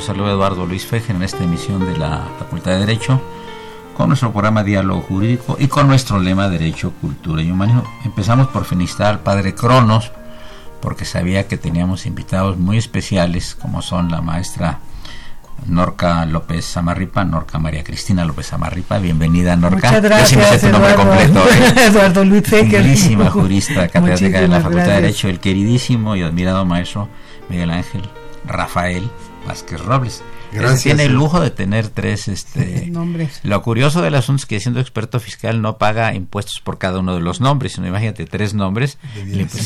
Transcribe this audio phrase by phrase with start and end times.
[0.00, 3.20] Saludo Eduardo Luis Fejen en esta emisión de la Facultad de Derecho
[3.96, 7.82] con nuestro programa Diálogo Jurídico y con nuestro lema Derecho, Cultura y Humanismo.
[8.04, 10.12] Empezamos por felicitar al padre Cronos
[10.80, 14.78] porque sabía que teníamos invitados muy especiales como son la maestra
[15.66, 19.88] Norca López Samarripa, Norca María Cristina López Samarripa, bienvenida Norca.
[19.88, 20.96] Muchas gracias, Eduardo.
[20.96, 21.86] Completo, ¿eh?
[21.86, 23.28] Eduardo Luis Fejen.
[23.30, 27.08] jurista, catedrática de la Facultad de Derecho, el queridísimo y admirado maestro
[27.48, 28.08] Miguel Ángel
[28.44, 29.10] Rafael
[29.46, 30.22] Vázquez Robles.
[30.52, 30.82] Gracias.
[30.82, 33.40] tiene el lujo de tener tres este, nombres.
[33.42, 37.14] Lo curioso del asunto es que siendo experto fiscal no paga impuestos por cada uno
[37.14, 38.98] de los nombres, sino imagínate tres nombres.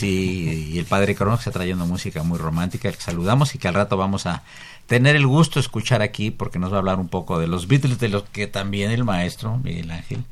[0.02, 3.96] Y, el padre Crono está trayendo música muy romántica, que saludamos y que al rato
[3.96, 4.42] vamos a
[4.86, 7.66] tener el gusto de escuchar aquí porque nos va a hablar un poco de los
[7.66, 10.24] Beatles, de los que también el maestro Miguel Ángel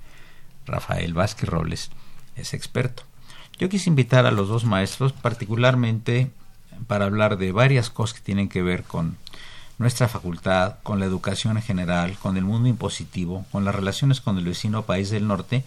[0.66, 1.91] Rafael Vázquez Robles
[2.37, 3.04] es experto.
[3.58, 6.31] Yo quise invitar a los dos maestros particularmente
[6.87, 9.16] para hablar de varias cosas que tienen que ver con
[9.78, 14.37] nuestra facultad, con la educación en general, con el mundo impositivo, con las relaciones con
[14.37, 15.65] el vecino país del norte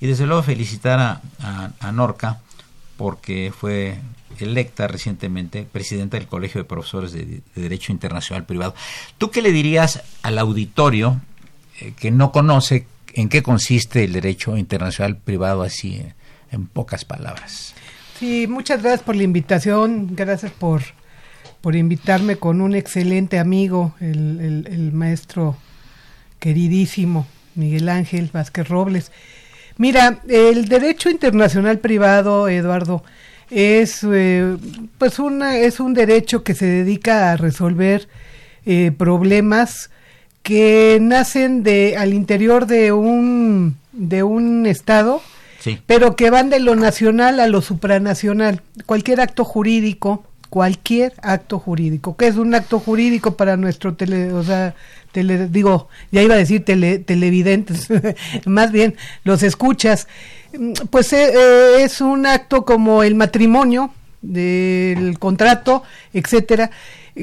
[0.00, 2.40] y desde luego felicitar a, Norca
[2.96, 3.98] porque fue
[4.38, 8.74] electa recientemente presidenta del Colegio de Profesores de, Derecho Internacional Privado.
[9.18, 11.20] ¿Tú qué le dirías al auditorio
[11.80, 16.00] eh, que no conoce en qué consiste el derecho internacional privado así
[16.52, 17.74] en pocas palabras?
[18.18, 20.82] Sí, muchas gracias por la invitación, gracias por
[21.68, 25.54] por invitarme con un excelente amigo, el, el, maestro
[26.38, 29.12] queridísimo Miguel Ángel Vázquez Robles.
[29.76, 33.04] Mira, el derecho internacional privado, Eduardo,
[33.50, 34.56] es eh,
[34.96, 38.08] pues una, es un derecho que se dedica a resolver
[38.64, 39.90] eh, problemas
[40.42, 45.20] que nacen de al interior de un de un estado
[45.84, 52.16] pero que van de lo nacional a lo supranacional cualquier acto jurídico cualquier acto jurídico.
[52.16, 54.74] ¿Qué es un acto jurídico para nuestro tele, o sea,
[55.12, 57.88] tele, digo, ya iba a decir tele, televidentes,
[58.46, 60.08] más bien los escuchas?
[60.90, 65.82] Pues eh, eh, es un acto como el matrimonio, del contrato,
[66.12, 66.70] etcétera,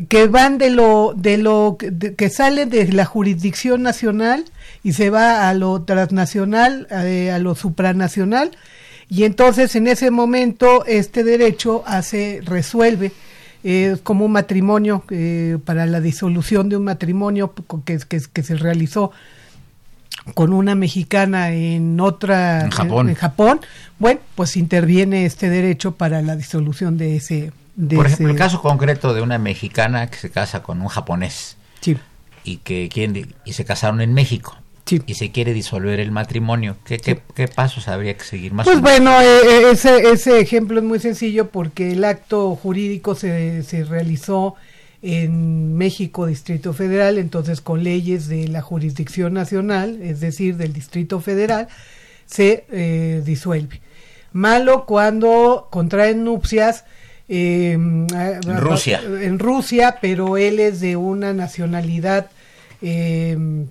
[0.07, 4.45] que van de lo de lo que sale de la jurisdicción nacional
[4.83, 8.51] y se va a lo transnacional, eh, a lo supranacional
[9.09, 13.11] y entonces en ese momento este derecho hace resuelve
[13.63, 17.53] eh, como un matrimonio eh, para la disolución de un matrimonio
[17.85, 19.11] que, que, que se realizó
[20.33, 23.09] con una mexicana en otra en Japón.
[23.09, 23.61] En, Japón
[23.99, 28.61] bueno pues interviene este derecho para la disolución de ese de por ejemplo el caso
[28.61, 31.97] concreto de una mexicana que se casa con un japonés sí.
[32.43, 32.89] y que
[33.45, 38.15] y se casaron en México y se quiere disolver el matrimonio, ¿qué, qué, pasos habría
[38.15, 38.67] que seguir más?
[38.67, 43.63] Pues bueno, eh, eh, ese, ese ejemplo es muy sencillo porque el acto jurídico se,
[43.63, 44.55] se realizó
[45.01, 51.19] en México, Distrito Federal, entonces con leyes de la jurisdicción nacional, es decir, del Distrito
[51.19, 51.67] Federal,
[52.27, 53.81] se eh, disuelve.
[54.33, 56.85] Malo cuando contraen nupcias
[57.27, 58.07] en
[58.59, 59.01] Rusia.
[59.03, 62.29] En Rusia, pero él es de una nacionalidad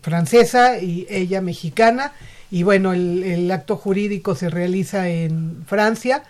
[0.03, 2.13] francesa y ella mexicana.
[2.51, 6.23] Y bueno, el acto jurídico se realiza en Francia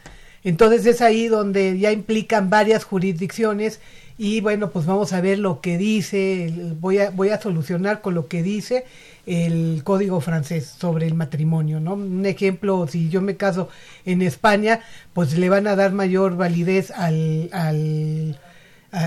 [0.45, 3.81] entonces es ahí donde ya implican varias jurisdicciones
[4.19, 8.15] y bueno, pues vamos a ver lo que dice, voy a, voy a solucionar con
[8.15, 8.85] lo que dice
[9.27, 11.95] el código francés sobre el matrimonio, ¿no?
[11.95, 13.71] Un ejemplo, si yo me caso
[14.05, 14.81] en España,
[15.15, 18.39] pues le van a dar mayor validez al, al,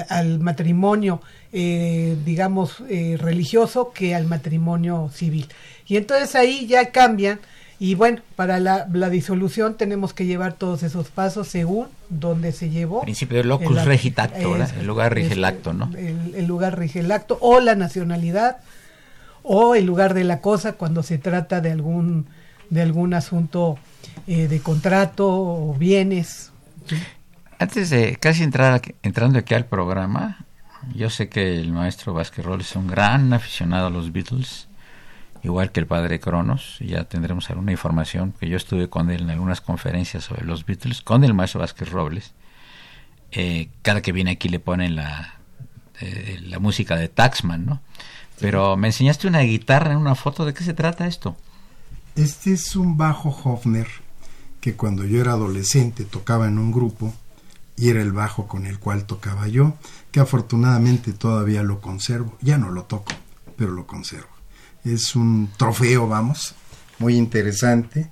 [0.09, 1.21] al matrimonio,
[1.51, 5.47] eh, digamos, eh, religioso que al matrimonio civil.
[5.87, 7.39] Y entonces ahí ya cambian
[7.79, 13.01] y bueno, para la, disolución tenemos que llevar todos esos pasos según donde se llevó.
[13.01, 15.91] Principio del locus regit acto, el lugar rige el acto, ¿no?
[15.95, 18.57] El, lugar rige el acto, o la nacionalidad,
[19.43, 22.25] o el lugar de la cosa cuando se trata de algún,
[22.71, 23.77] de algún asunto
[24.25, 26.51] eh, de contrato o bienes.
[27.59, 30.45] Antes de casi entrar entrando aquí al programa,
[30.93, 34.67] yo sé que el maestro Vázquez Roll es un gran aficionado a los Beatles
[35.43, 39.29] igual que el padre Cronos, ya tendremos alguna información, que yo estuve con él en
[39.29, 42.33] algunas conferencias sobre los Beatles, con el maestro Vázquez Robles.
[43.31, 45.35] Eh, cada que viene aquí le ponen la,
[45.99, 47.81] eh, la música de Taxman, ¿no?
[48.39, 51.35] Pero me enseñaste una guitarra en una foto, ¿de qué se trata esto?
[52.15, 53.87] Este es un bajo Hofner
[54.61, 57.13] que cuando yo era adolescente tocaba en un grupo
[57.77, 59.75] y era el bajo con el cual tocaba yo,
[60.11, 62.37] que afortunadamente todavía lo conservo.
[62.41, 63.13] Ya no lo toco,
[63.55, 64.37] pero lo conservo
[64.93, 66.55] es un trofeo, vamos,
[66.99, 68.09] muy interesante,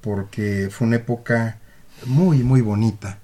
[0.00, 1.60] porque fue una época
[2.06, 3.18] muy, muy bonita.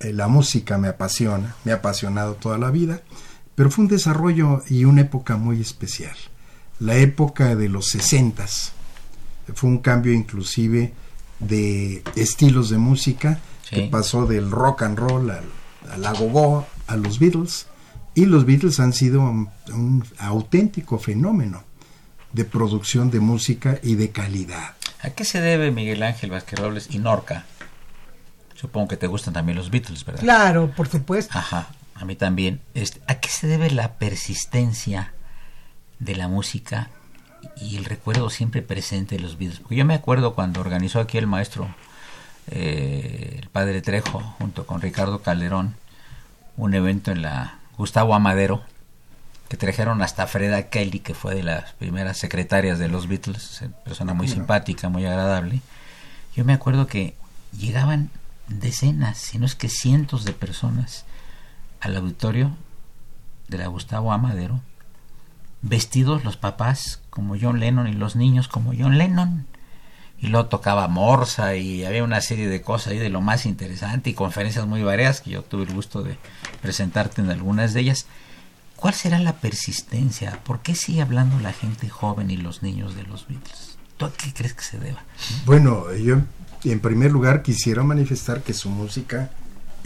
[0.00, 3.00] Eh, la música me apasiona, me ha apasionado toda la vida,
[3.54, 6.16] pero fue un desarrollo y una época muy especial.
[6.78, 8.72] La época de los sesentas
[9.54, 10.92] fue un cambio inclusive
[11.38, 13.40] de estilos de música
[13.70, 15.44] que pasó del rock and roll al,
[15.90, 17.66] al agogó a los Beatles
[18.14, 21.64] y los Beatles han sido un auténtico fenómeno
[22.32, 24.74] de producción de música y de calidad.
[25.02, 27.44] ¿A qué se debe Miguel Ángel Vázquez Robles y Norca?
[28.54, 30.20] Supongo que te gustan también los Beatles, ¿verdad?
[30.20, 31.38] Claro, por supuesto.
[31.38, 32.60] Ajá, a mí también.
[32.74, 35.12] Este, ¿A qué se debe la persistencia
[35.98, 36.90] de la música
[37.56, 39.60] y el recuerdo siempre presente de los Beatles?
[39.60, 41.74] Porque yo me acuerdo cuando organizó aquí el maestro,
[42.48, 45.74] eh, el padre Trejo, junto con Ricardo Calderón,
[46.56, 48.62] un evento en la Gustavo Amadero,
[49.48, 54.14] que trajeron hasta Freda Kelly, que fue de las primeras secretarias de los Beatles, persona
[54.14, 55.60] muy simpática, muy agradable.
[56.34, 57.14] Yo me acuerdo que
[57.56, 58.10] llegaban
[58.48, 61.04] decenas, si no es que cientos de personas
[61.80, 62.56] al auditorio
[63.48, 64.60] de la Gustavo Amadero,
[65.62, 69.46] vestidos los papás como John Lennon y los niños como John Lennon.
[70.20, 74.10] Y luego tocaba Morsa y había una serie de cosas ahí de lo más interesante
[74.10, 76.18] y conferencias muy variadas que yo tuve el gusto de
[76.62, 78.06] presentarte en algunas de ellas.
[78.76, 80.40] ¿Cuál será la persistencia?
[80.44, 83.78] ¿Por qué sigue hablando la gente joven y los niños de los Beatles?
[83.96, 85.02] ¿Tú a qué crees que se deba?
[85.44, 86.18] Bueno, yo
[86.64, 89.30] en primer lugar quisiera manifestar que su música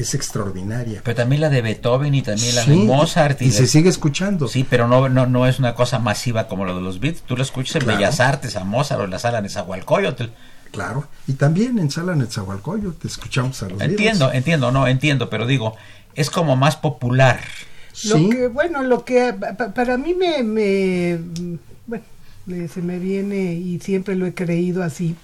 [0.02, 1.00] es extraordinaria.
[1.04, 3.40] Pero también la de Beethoven y también la de Mozart.
[3.42, 4.48] Y, se sigue escuchando.
[4.48, 7.22] Sí, pero no, no, no es una cosa masiva como la de los Beatles.
[7.22, 10.24] Tú lo escuchas en Bellas Artes, a Mozart o en la sala de Nezahualcóyotl.
[10.70, 15.76] Claro, y también en sala Nezahualcóyotl escuchamos a los Entiendo, entiendo, no, entiendo, pero digo,
[16.14, 17.40] es como más popular.
[18.04, 19.34] Lo que, bueno, lo que
[19.74, 21.18] para mí me, me
[21.86, 22.04] bueno,
[22.72, 25.16] se me viene y siempre lo he creído así,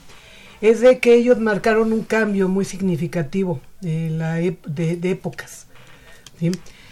[0.60, 5.66] es de que ellos marcaron un cambio muy significativo en la de, épocas.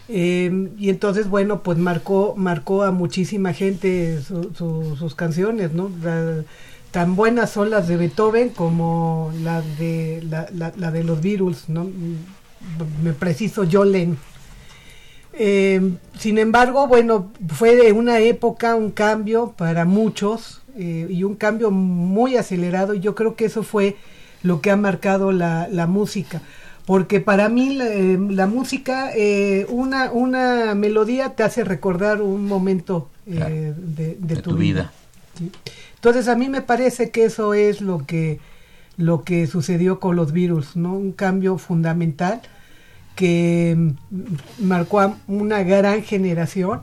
[0.08, 5.90] Em, y entonces, bueno, pues marcó, marcó a muchísima gente sus canciones, ¿no?
[6.90, 11.90] tan buenas son las de Beethoven como las de, la, de los Beatles, ¿no?
[13.02, 14.14] Me preciso Jolene.
[15.32, 21.34] Eh, sin embargo, bueno, fue de una época un cambio para muchos eh, y un
[21.34, 22.94] cambio muy acelerado.
[22.94, 23.96] Y yo creo que eso fue
[24.42, 26.42] lo que ha marcado la, música.
[26.86, 29.10] Porque para mí la, eh, música,
[29.68, 33.74] una, una melodía te hace recordar un momento de,
[34.42, 34.92] tu, vida.
[35.94, 38.38] Entonces a mí me parece que eso es lo que,
[38.96, 40.94] lo que sucedió con los virus, ¿no?
[40.94, 42.42] Un cambio fundamental
[43.14, 46.82] que mm, marcó a una gran generación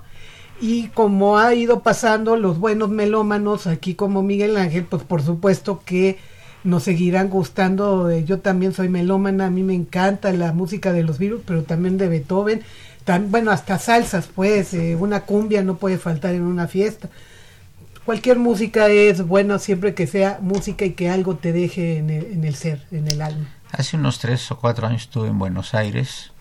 [0.61, 5.81] y como ha ido pasando los buenos melómanos aquí como Miguel Ángel, pues por supuesto
[5.83, 6.19] que
[6.63, 8.11] nos seguirán gustando.
[8.19, 11.97] Yo también soy melómana, a mí me encanta la música de los virus, pero también
[11.97, 12.61] de Beethoven,
[13.03, 17.09] tan, bueno, hasta salsas, pues, eh, una cumbia no puede faltar en una fiesta.
[18.05, 22.25] cualquier música es buena siempre que sea música y que algo te deje en el,
[22.25, 23.47] en el ser, en el alma.
[23.71, 26.31] Hace unos tres o cuatro años estuve en Buenos Aires,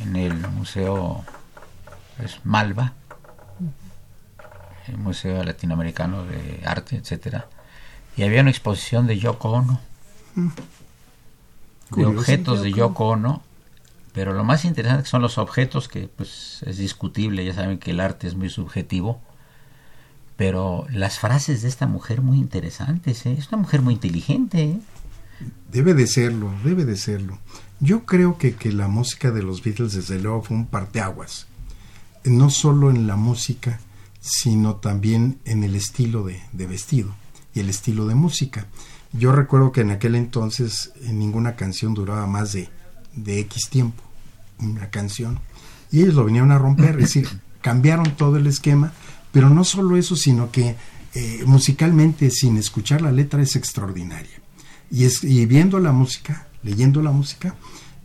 [0.00, 1.24] en el Museo
[2.16, 2.92] pues, Malva,
[4.88, 7.48] el Museo Latinoamericano de Arte, etcétera,
[8.16, 9.80] y había una exposición de Yoko Ono,
[10.34, 10.48] mm.
[11.96, 13.42] de objetos de Yoko Ono,
[14.12, 18.00] pero lo más interesante son los objetos que pues es discutible, ya saben que el
[18.00, 19.20] arte es muy subjetivo,
[20.36, 23.36] pero las frases de esta mujer muy interesantes, ¿eh?
[23.38, 24.64] es una mujer muy inteligente.
[24.64, 24.80] ¿eh?
[25.70, 27.38] Debe de serlo, debe de serlo.
[27.80, 31.46] Yo creo que, que la música de los Beatles desde luego fue un parteaguas,
[32.26, 33.80] no solo en la música,
[34.20, 37.14] sino también en el estilo de, de vestido
[37.54, 38.66] y el estilo de música.
[39.12, 42.68] Yo recuerdo que en aquel entonces ninguna canción duraba más de,
[43.14, 44.02] de X tiempo
[44.58, 45.38] una canción.
[45.90, 47.28] Y ellos lo vinieron a romper, es decir,
[47.60, 48.92] cambiaron todo el esquema,
[49.32, 50.76] pero no solo eso, sino que
[51.14, 54.40] eh, musicalmente, sin escuchar la letra, es extraordinaria.
[54.90, 57.56] Y, es, y viendo la música, leyendo la música,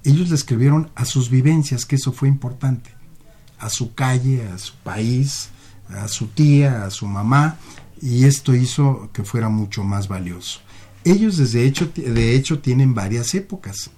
[0.04, 2.92] ellos le escribieron a sus vivencias, que eso fue importante,
[3.62, 5.50] a su calle, a su país,
[5.88, 7.58] a su tía, a su mamá,
[8.02, 10.60] y esto hizo que fuera mucho más valioso.
[11.06, 13.92] Ellos desde hecho, de hecho tienen varias épocas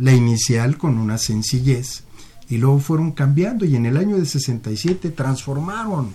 [0.00, 2.04] la inicial con una sencillez
[2.48, 6.14] y luego fueron cambiando y en el año de 67 transformaron.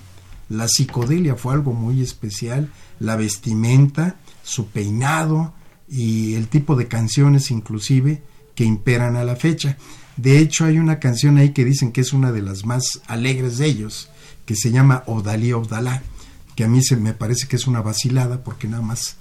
[0.50, 5.54] La psicodelia fue algo muy especial, la vestimenta, su peinado
[5.88, 8.24] y el tipo de canciones inclusive
[8.56, 9.78] que imperan a la fecha.
[10.18, 13.58] De hecho hay una canción ahí que dicen que es una de las más alegres
[13.58, 14.10] de ellos,
[14.46, 16.04] que se llama Odalí Odalá,
[16.56, 19.18] que a mí se me parece que es una vacilada porque nada más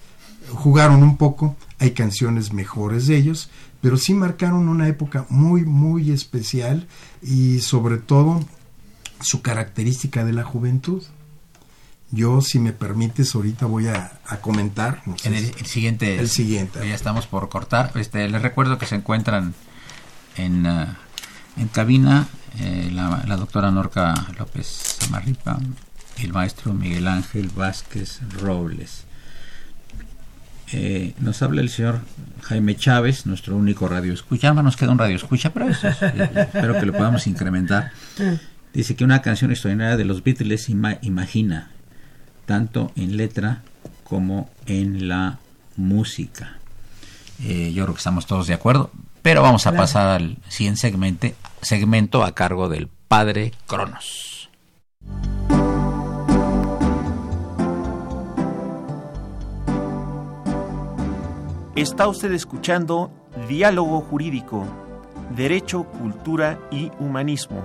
[0.51, 6.11] jugaron un poco, hay canciones mejores de ellos, pero sí marcaron una época muy, muy
[6.11, 6.87] especial
[7.23, 8.45] y sobre todo
[9.21, 11.03] su característica de la juventud.
[12.11, 15.03] Yo, si me permites, ahorita voy a, comentar.
[15.25, 16.17] en el, siguiente.
[16.17, 16.79] El siguiente.
[16.87, 17.91] Ya estamos por cortar.
[17.97, 19.55] Este, les recuerdo que se encuentran
[20.37, 20.87] en, uh,
[21.57, 22.27] en cabina
[22.61, 24.67] eh, la, la, doctora Norca López
[25.01, 25.59] Samarripa
[26.19, 29.05] y el maestro Miguel Ángel Vázquez Robles.
[30.73, 32.01] Eh, nos habla el señor
[32.43, 34.53] Jaime Chávez, nuestro único radio escucha.
[34.55, 35.95] nos queda un radio escucha, pero eso eh,
[36.35, 37.93] espero que lo podamos incrementar.
[38.73, 41.71] Dice que una canción extraordinaria de los Beatles imagina,
[42.47, 43.63] tanto en letra
[44.03, 45.39] como en la
[45.77, 46.59] música.
[47.43, 48.91] Eh, yo creo que estamos todos de acuerdo,
[49.25, 51.29] pero vamos a pasar al siguiente segmento,
[51.63, 54.51] segmento a cargo del padre Cronos.
[61.75, 63.11] Está usted escuchando
[63.49, 64.67] Diálogo Jurídico,
[65.35, 67.65] Derecho, Cultura y Humanismo.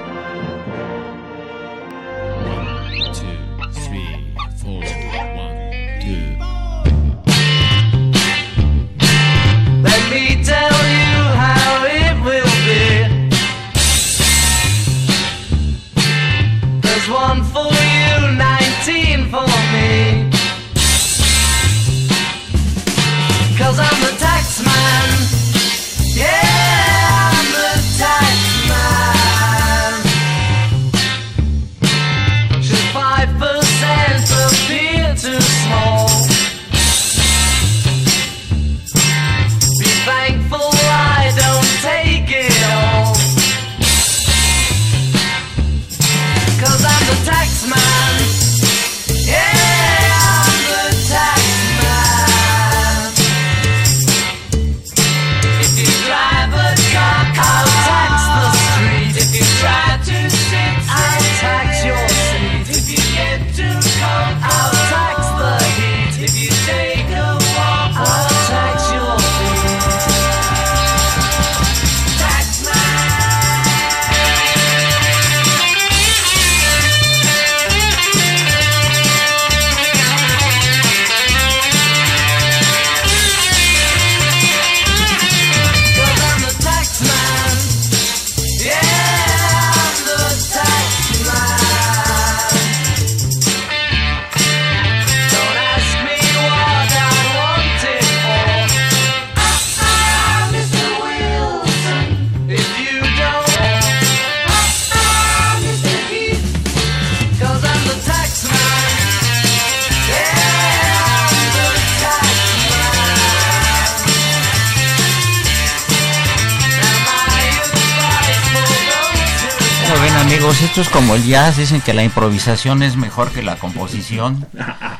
[120.51, 124.47] Amigos, esto es como el jazz, dicen que la improvisación es mejor que la composición.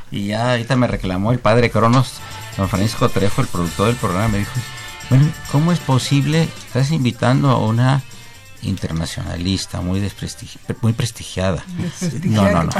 [0.10, 2.14] Y ya ahorita me reclamó el padre Cronos,
[2.58, 4.52] don Francisco Trejo, el productor del programa, me dijo,
[5.10, 6.44] bueno, ¿cómo es posible?
[6.44, 8.02] Estás invitando a una
[8.62, 10.00] internacionalista muy
[10.82, 11.64] muy prestigiada.
[12.24, 12.72] No, no, no.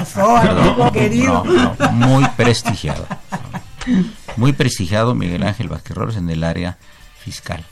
[1.92, 3.20] muy prestigiada.
[4.38, 6.78] Muy prestigiado Miguel Ángel Vázquez en el área
[7.24, 7.66] fiscal.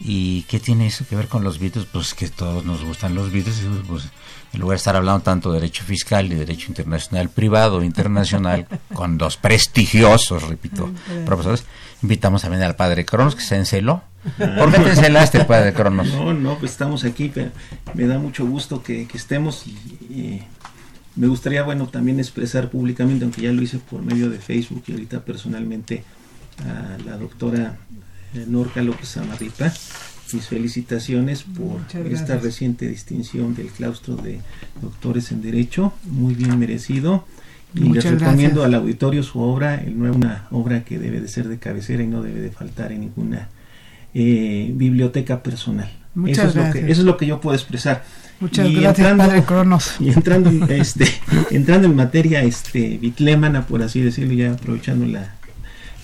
[0.00, 1.86] ¿Y qué tiene eso que ver con los Beatles?
[1.90, 3.62] Pues que todos nos gustan los Beatles.
[3.86, 4.10] Pues,
[4.52, 9.18] en lugar de estar hablando tanto de derecho fiscal y derecho internacional privado internacional, con
[9.18, 10.90] dos prestigiosos, repito,
[11.26, 11.64] profesores,
[12.02, 14.02] invitamos también al padre Cronos que se enceló.
[14.38, 16.08] ¿Por qué te encelaste, padre Cronos?
[16.08, 17.50] No, no, pues estamos aquí, pero
[17.94, 20.42] me da mucho gusto que, estemos y,
[21.16, 24.92] me gustaría, bueno, también expresar públicamente, aunque ya lo hice por medio de Facebook y
[24.92, 26.02] ahorita personalmente,
[26.64, 27.76] a la doctora
[28.46, 29.72] Norca López Amarripa.
[30.32, 34.40] Mis felicitaciones por esta reciente distinción del claustro de
[34.82, 37.24] doctores en Derecho, muy bien merecido.
[37.74, 42.02] Y les recomiendo al auditorio su obra, una obra que debe de ser de cabecera
[42.02, 43.48] y no debe de faltar en ninguna
[44.14, 45.90] eh, biblioteca personal.
[46.14, 46.76] Muchas eso, gracias.
[46.76, 48.04] Es lo que, eso es lo que yo puedo expresar.
[48.40, 49.94] Muchas gracias, entrando, Padre Cronos.
[50.00, 51.06] Y entrando, este,
[51.50, 55.34] entrando en materia este, bitlémana, por así decirlo, ya aprovechando la,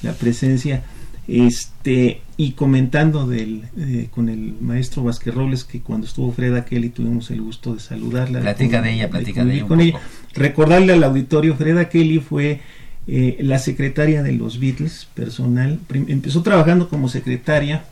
[0.02, 0.82] la presencia,
[1.30, 6.88] este, y comentando del, eh, con el maestro Vázquez Robles, que cuando estuvo Freda Kelly
[6.88, 8.40] tuvimos el gusto de saludarla.
[8.40, 9.66] Platica de ella, platica de, ella.
[9.66, 10.00] Con ella.
[10.34, 12.60] Recordarle al auditorio, Freda Kelly fue
[13.06, 15.78] eh, la secretaria de los Beatles, personal.
[15.92, 17.84] Empezó trabajando como secretaria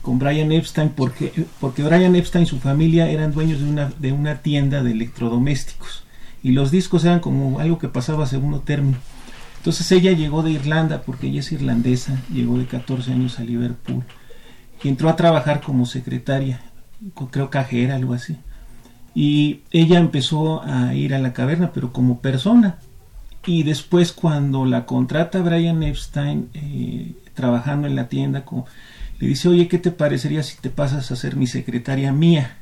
[0.00, 4.10] con Brian Epstein porque, porque Brian Epstein y su familia eran dueños de una, de
[4.10, 6.02] una tienda de electrodomésticos
[6.42, 8.98] y los discos eran como algo que pasaba a segundo término.
[9.62, 14.02] Entonces ella llegó de Irlanda, porque ella es irlandesa, llegó de 14 años a Liverpool
[14.82, 16.60] y entró a trabajar como secretaria,
[17.30, 18.38] creo cajera, algo así.
[19.14, 22.78] Y ella empezó a ir a la caverna, pero como persona.
[23.46, 28.44] Y después cuando la contrata Brian Epstein, eh, trabajando en la tienda,
[29.20, 32.56] le dice, oye, ¿qué te parecería si te pasas a ser mi secretaria mía?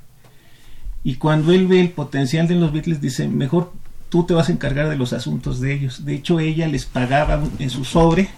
[1.03, 3.73] Y cuando él ve el potencial de los Beatles, dice, mejor
[4.11, 6.05] tú te vas a encargar de los asuntos de ellos.
[6.05, 8.29] De hecho, ella les pagaba en su sobre,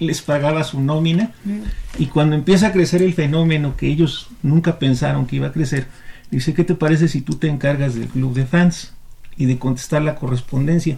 [0.00, 2.00] les pagaba su nómina, mm.
[2.02, 5.86] y cuando empieza a crecer el fenómeno que ellos nunca pensaron que iba a crecer,
[6.30, 8.94] dice, ¿qué te parece si tú te encargas del club de fans
[9.36, 10.96] y de contestar la correspondencia?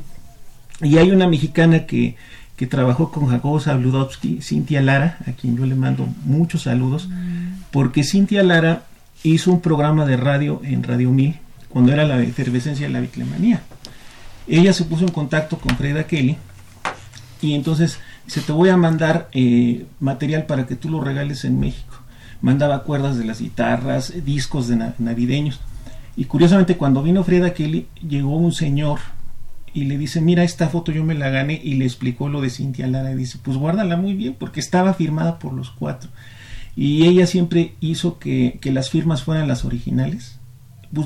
[0.80, 2.16] Y hay una mexicana que,
[2.56, 7.64] que trabajó con Jacobo Zabludovsky, Cintia Lara, a quien yo le mando muchos saludos, mm.
[7.72, 8.84] porque Cintia Lara
[9.24, 13.62] hizo un programa de radio en Radio 1000 cuando era la efervescencia de la biclemanía
[14.48, 16.36] ella se puso en contacto con Freda Kelly
[17.42, 21.60] y entonces dice, te voy a mandar eh, material para que tú lo regales en
[21.60, 21.96] México.
[22.40, 25.60] Mandaba cuerdas de las guitarras, discos de navideños.
[26.16, 29.00] Y curiosamente cuando vino Freda Kelly, llegó un señor
[29.74, 32.50] y le dice, mira, esta foto yo me la gané y le explicó lo de
[32.50, 36.08] Cintia Lara y dice, pues guárdala muy bien porque estaba firmada por los cuatro.
[36.74, 40.35] Y ella siempre hizo que, que las firmas fueran las originales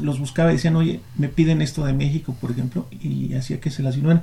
[0.03, 3.71] los buscaba y decían, oye, me piden esto de México, por ejemplo, y hacía que
[3.71, 4.23] se las firmaran.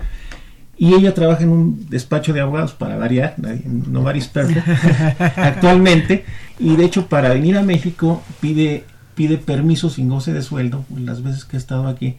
[0.80, 4.68] Y ella trabaja en un despacho de abogados para variar, no Perfect,
[5.38, 6.24] actualmente,
[6.60, 8.84] y de hecho para venir a México pide,
[9.16, 12.18] pide permiso sin goce de sueldo, las veces que ha estado aquí,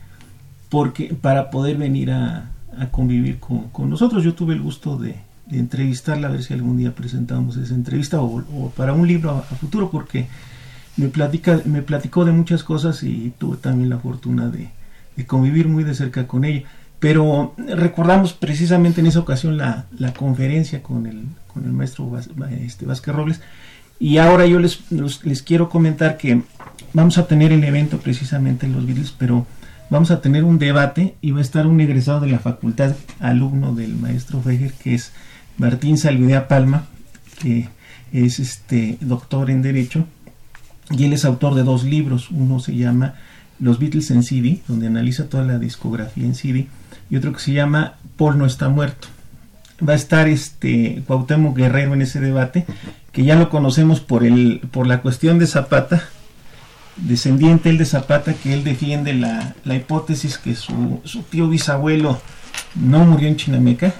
[0.68, 2.50] porque para poder venir a,
[2.90, 4.22] convivir con, nosotros.
[4.22, 5.16] Yo tuve el gusto de,
[5.50, 9.90] entrevistarla, a ver si algún día presentamos esa entrevista o, para un libro a futuro,
[9.90, 10.26] porque
[10.98, 14.68] me, platica, me platicó de muchas cosas y tuve también la fortuna de,
[15.26, 16.64] convivir muy de cerca con ella.
[16.98, 22.10] Pero recordamos precisamente en esa ocasión la, conferencia con el, con el maestro
[22.60, 23.40] este, Vázquez Robles.
[24.00, 26.42] Y ahora yo les, les quiero comentar que
[26.92, 29.46] vamos a tener el evento precisamente en los Beatles, pero
[29.90, 33.74] vamos a tener un debate y va a estar un egresado de la facultad, alumno
[33.74, 35.12] del maestro Feger, que es
[35.56, 36.86] Martín Salvidea Palma,
[37.40, 37.68] que
[38.12, 40.06] es este doctor en Derecho
[40.90, 42.30] y él es autor de dos libros.
[42.30, 43.14] Uno se llama
[43.60, 46.68] Los Beatles en CD, donde analiza toda la discografía en CD,
[47.10, 49.08] y otro que se llama Paul no está muerto.
[49.86, 52.66] Va a estar este Cuauhtémoc Guerrero en ese debate,
[53.12, 56.02] que ya lo conocemos por el por la cuestión de Zapata,
[56.96, 62.20] descendiente él de Zapata, que él defiende la, la hipótesis que su, su tío bisabuelo
[62.74, 63.94] no murió en Chinameca,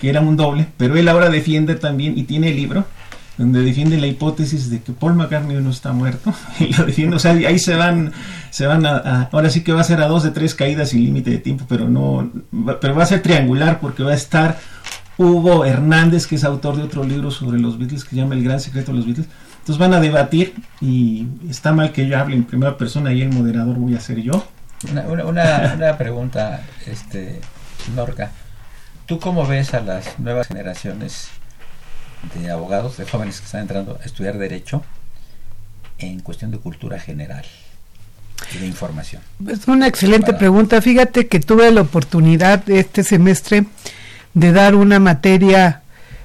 [0.00, 2.86] que era un doble, pero él ahora defiende también y tiene el libro
[3.38, 7.18] donde defiende la hipótesis de que Paul McCartney no está muerto y lo defiende, o
[7.18, 8.12] sea, ahí se van,
[8.50, 11.04] se van a, ahora sí que va a ser a dos de tres caídas sin
[11.04, 12.30] límite de tiempo, pero no,
[12.80, 14.58] pero va a ser triangular porque va a estar
[15.18, 18.44] Hugo Hernández, que es autor de otro libro sobre los Beatles que se llama El
[18.44, 19.28] Gran Secreto de los Beatles.
[19.58, 23.28] Entonces van a debatir y está mal que yo hable en primera persona y el
[23.28, 24.44] moderador voy a ser yo.
[24.90, 27.40] Una, una, pregunta, este,
[27.94, 28.32] Norca.
[29.06, 31.28] ¿Tú cómo ves a las nuevas generaciones
[32.34, 34.82] de abogados, de jóvenes que están entrando a estudiar Derecho
[35.98, 37.44] en cuestión de cultura general
[38.54, 39.22] y de información?
[39.48, 40.80] Es una excelente pregunta.
[40.80, 43.64] Fíjate que tuve la oportunidad este semestre
[44.34, 45.82] de dar una materia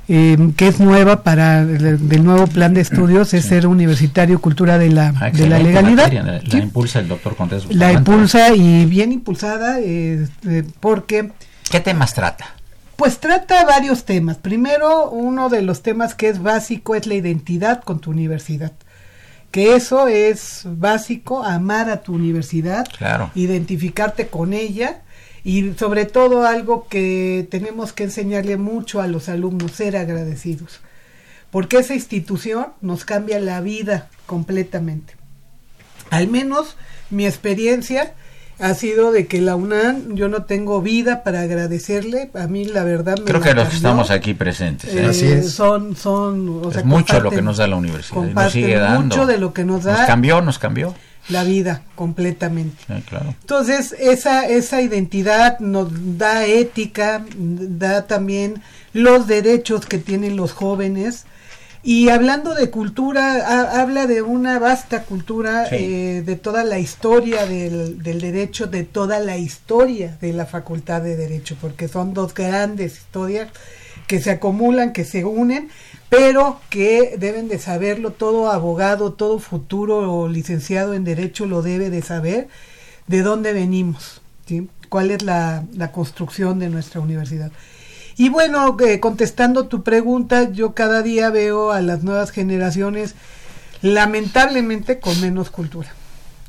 [0.10, 4.78] Em, que es nueva para el, del nuevo plan de estudios, es ser universitario cultura
[4.78, 6.10] de la, ah, de la legalidad.
[6.10, 7.68] la, impulsa el doctor Contreras.
[7.76, 11.32] La impulsa y bien impulsada este, porque...
[11.70, 12.57] ¿Qué temas trata?
[12.98, 14.38] Pues trata varios temas.
[14.38, 18.72] Primero, uno de los temas que es básico es la identidad con tu universidad.
[19.52, 22.88] Que eso es básico, amar a tu universidad,
[23.36, 25.04] identificarte con ella
[25.44, 30.82] y sobre todo algo que tenemos que enseñarle mucho a los alumnos, ser agradecidos,
[31.52, 35.14] porque esa institución nos cambia la vida completamente.
[36.10, 36.76] Al menos
[37.10, 38.14] mi experiencia
[38.60, 42.84] ha sido de que la UNAM yo no tengo vida para agradecerle a mí la
[42.84, 45.06] verdad me creo que los que estamos aquí presentes ¿eh?
[45.06, 45.52] Así es.
[45.52, 49.26] son son o es mucho lo que nos da la universidad nos sigue dando mucho
[49.26, 50.96] de lo que nos da nos cambió nos cambió
[51.30, 52.78] la vida completamente.
[52.88, 58.62] Entonces, esa, esa identidad nos da ética, da también
[58.94, 61.26] los derechos que tienen los jóvenes.
[61.88, 68.04] Y hablando de cultura, habla de una vasta cultura eh, de toda la historia del,
[68.04, 72.98] del, derecho, de toda la historia de la Facultad de Derecho, porque son dos grandes
[72.98, 73.48] historias
[74.06, 75.70] que se acumulan, que se unen,
[76.10, 81.90] pero que deben de saberlo, todo abogado, todo futuro o licenciado en Derecho lo debe
[81.90, 82.50] de saber,
[83.08, 84.68] de dónde venimos, ¿sí?
[84.90, 87.50] cuál es la, la construcción de nuestra universidad.
[88.18, 93.14] Y bueno, eh, contestando tu pregunta, yo cada día veo a las nuevas generaciones
[93.82, 95.90] lamentablemente con menos cultura.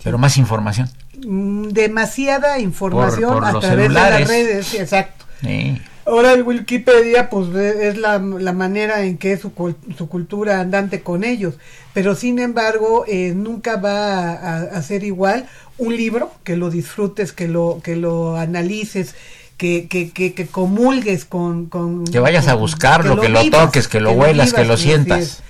[0.03, 0.89] Pero más información.
[1.27, 5.27] Mm, demasiada información a través de las redes, exacto.
[5.43, 5.79] Sí.
[6.07, 9.53] Ahora el Wikipedia pues es la, manera en que es su,
[9.97, 11.59] su, cultura andante con ellos,
[11.93, 17.47] pero sin embargo eh, nunca va a, ser igual un libro, que lo disfrutes, que
[17.47, 19.15] lo, que lo analices,
[19.59, 24.13] que, que, que, comulgues con, con, Que vayas a buscarlo, que, lo, toques, que lo
[24.13, 25.43] huelas, que lo sientas.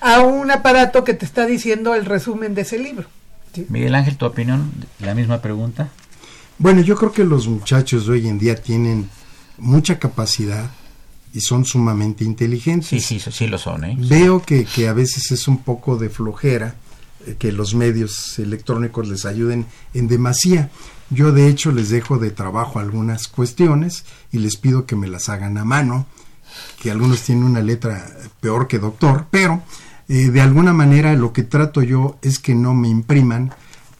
[0.00, 3.06] A un aparato que te está diciendo el resumen de ese libro.
[3.68, 4.72] Miguel Ángel, ¿tu opinión?
[4.98, 5.88] La misma pregunta.
[6.58, 9.08] Bueno, yo creo que los muchachos de hoy en día tienen
[9.56, 10.70] mucha capacidad
[11.32, 12.88] y son sumamente inteligentes.
[12.88, 13.84] Sí, sí, sí lo son.
[13.84, 13.96] ¿eh?
[13.98, 16.74] Veo que, que, a veces es un poco de flojera
[17.26, 20.70] eh, que los medios electrónicos les ayuden en demasía.
[21.14, 25.28] Yo de hecho les dejo de trabajo algunas cuestiones y les pido que me las
[25.28, 26.06] hagan a mano,
[26.82, 28.06] que algunos tienen una letra
[28.40, 29.62] peor que doctor, pero
[30.08, 33.52] eh, de alguna manera lo que trato yo es que no me impriman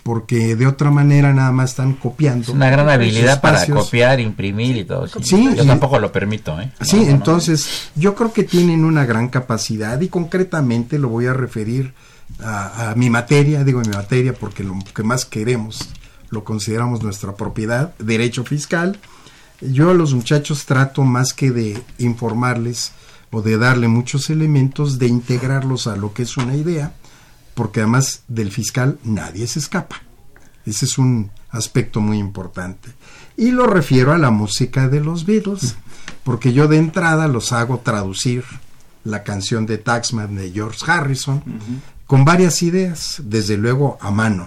[0.03, 2.43] porque de otra manera nada más están copiando.
[2.43, 5.09] Es una gran habilidad para copiar, imprimir y todo.
[5.23, 6.61] Sí, yo tampoco lo permito.
[6.61, 6.71] ¿eh?
[6.83, 11.95] sí, entonces yo creo que tienen una gran capacidad y concretamente lo voy a referir
[12.41, 15.89] a, mi materia, digo mi materia porque lo que más queremos
[16.35, 18.99] lo consideramos nuestra propiedad, derecho fiscal.
[19.63, 22.93] Yo a los muchachos trato más que de informarles
[23.31, 26.93] o de darle muchos elementos, de integrarlos a lo que es una idea
[27.55, 30.03] porque además del fiscal nadie se escapa.
[30.67, 32.91] Ese es un aspecto muy importante.
[33.37, 35.77] Y lo refiero a la música de los Beatles,
[36.25, 38.45] porque yo de entrada los hago traducir
[39.05, 41.43] la canción de Taxman de George Harrison
[42.07, 44.47] con varias ideas, desde luego a mano.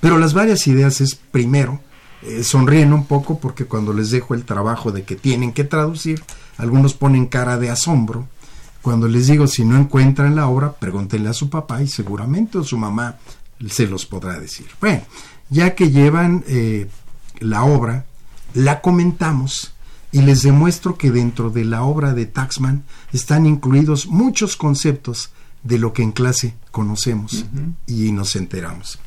[0.00, 1.80] Pero las varias ideas es primero,
[2.22, 6.22] eh, sonríen un poco porque cuando les dejo el trabajo de que tienen que traducir,
[6.56, 8.26] algunos ponen cara de asombro.
[8.82, 12.78] Cuando les digo si no encuentran la obra, pregúntenle a su papá y seguramente su
[12.78, 13.16] mamá
[13.68, 14.66] se los podrá decir.
[14.80, 15.02] Bueno,
[15.50, 16.88] ya que llevan eh,
[17.40, 18.06] la obra,
[18.54, 19.72] la comentamos
[20.10, 25.30] y les demuestro que dentro de la obra de Taxman están incluidos muchos conceptos
[25.62, 27.44] de lo que en clase conocemos
[27.86, 28.98] y nos enteramos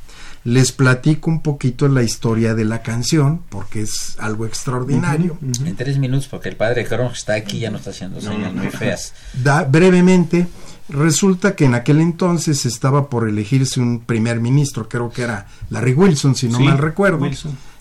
[0.43, 5.37] les platico un poquito la historia de la canción, porque es algo extraordinario.
[5.41, 8.69] En tres minutos, porque el padre Cronk está aquí, ya no está haciendo señas muy
[8.69, 9.13] feas.
[9.33, 10.47] Da, brevemente,
[10.89, 15.93] resulta que en aquel entonces estaba por elegirse un primer ministro, creo que era Larry
[15.93, 17.29] Wilson, si no mal recuerdo,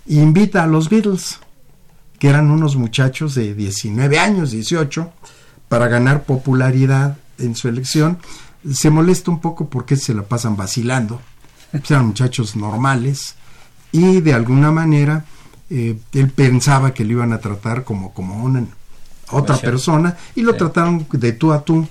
[0.07, 1.39] y invita a los Beatles,
[2.19, 5.11] que eran unos muchachos de 19 años, 18,
[5.69, 8.19] para ganar popularidad en su elección.
[8.71, 11.23] Se molesta un poco porque se la pasan vacilando
[11.73, 13.35] eran muchachos normales
[13.93, 15.25] y de alguna manera
[15.69, 18.65] eh, él pensaba que lo iban a tratar como, como una
[19.31, 21.87] otra persona y lo trataron de tú a tú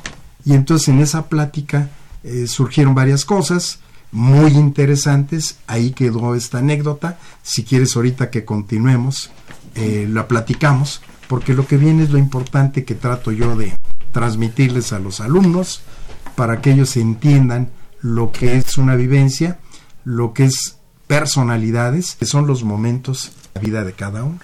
[0.45, 1.89] y entonces en esa plática
[2.23, 3.79] eh, surgieron varias cosas
[4.11, 5.57] muy interesantes.
[5.67, 7.19] Ahí quedó esta anécdota.
[7.43, 9.31] Si quieres ahorita que continuemos,
[9.75, 13.77] eh, la platicamos, porque lo que viene es lo importante que trato yo de
[14.11, 15.81] transmitirles a los alumnos
[16.35, 17.69] para que ellos entiendan
[18.01, 19.59] lo que es una vivencia,
[20.03, 24.39] lo que es personalidades, que son los momentos de la vida de cada uno.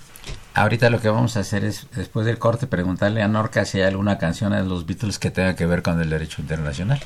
[0.53, 3.83] Ahorita lo que vamos a hacer es, después del corte, preguntarle a Norca si hay
[3.83, 7.01] alguna canción de los Beatles que tenga que ver con el derecho internacional.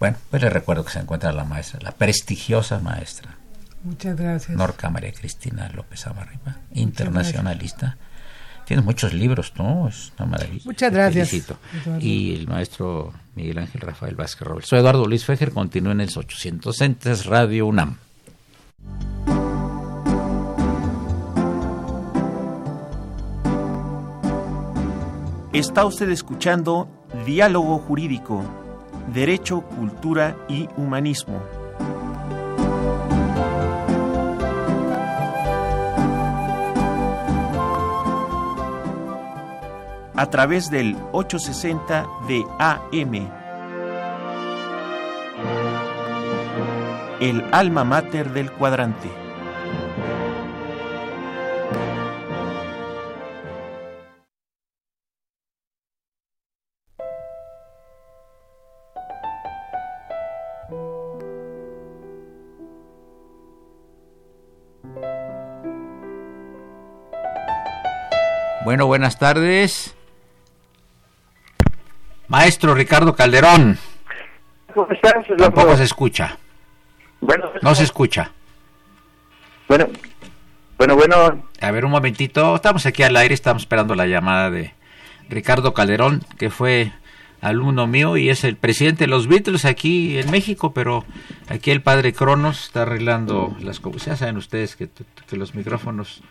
[0.00, 3.36] Bueno, pues le recuerdo que se encuentra la maestra, la prestigiosa maestra.
[3.84, 4.56] Muchas gracias.
[4.56, 7.96] Norca María Cristina López Amarriba, internacionalista.
[8.64, 9.88] Tienes muchos libros, ¿no?
[9.88, 10.62] Es una maravilla.
[10.64, 11.32] Muchas gracias.
[12.00, 14.66] Y el maestro Miguel Ángel Rafael Vázquez Robles.
[14.66, 17.96] Soy Eduardo Luis Fejer, continúa en el 800 Entes Radio UNAM.
[25.52, 26.88] Está usted escuchando
[27.24, 28.42] Diálogo Jurídico,
[29.14, 31.40] Derecho, Cultura y Humanismo.
[40.18, 43.30] A través del 860 de AM.
[47.20, 49.08] El alma mater del cuadrante.
[68.64, 69.94] Bueno, buenas tardes.
[72.28, 73.78] Maestro Ricardo Calderón.
[74.74, 75.26] ¿Cómo estás?
[75.36, 76.38] Tampoco se escucha.
[77.20, 78.32] Bueno, no se escucha.
[79.66, 79.88] Bueno,
[80.76, 81.42] bueno, bueno.
[81.60, 82.54] A ver, un momentito.
[82.54, 84.72] Estamos aquí al aire, estamos esperando la llamada de
[85.28, 86.92] Ricardo Calderón, que fue
[87.40, 91.04] alumno mío y es el presidente de los Beatles aquí en México, pero
[91.48, 94.04] aquí el padre Cronos está arreglando las cosas.
[94.06, 94.88] Ya saben ustedes que,
[95.28, 96.22] que los micrófonos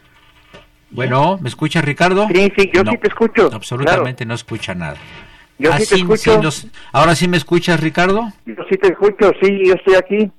[0.90, 2.28] bueno, ¿me escucha Ricardo?
[2.34, 3.50] Sí, sí, yo sí te escucho.
[3.52, 4.96] Absolutamente no escucha nada.
[5.60, 6.40] Yo sí te escucho.
[6.92, 8.32] Ahora sí me escuchas, Ricardo.
[8.46, 10.32] Yo sí te escucho, sí, yo estoy aquí.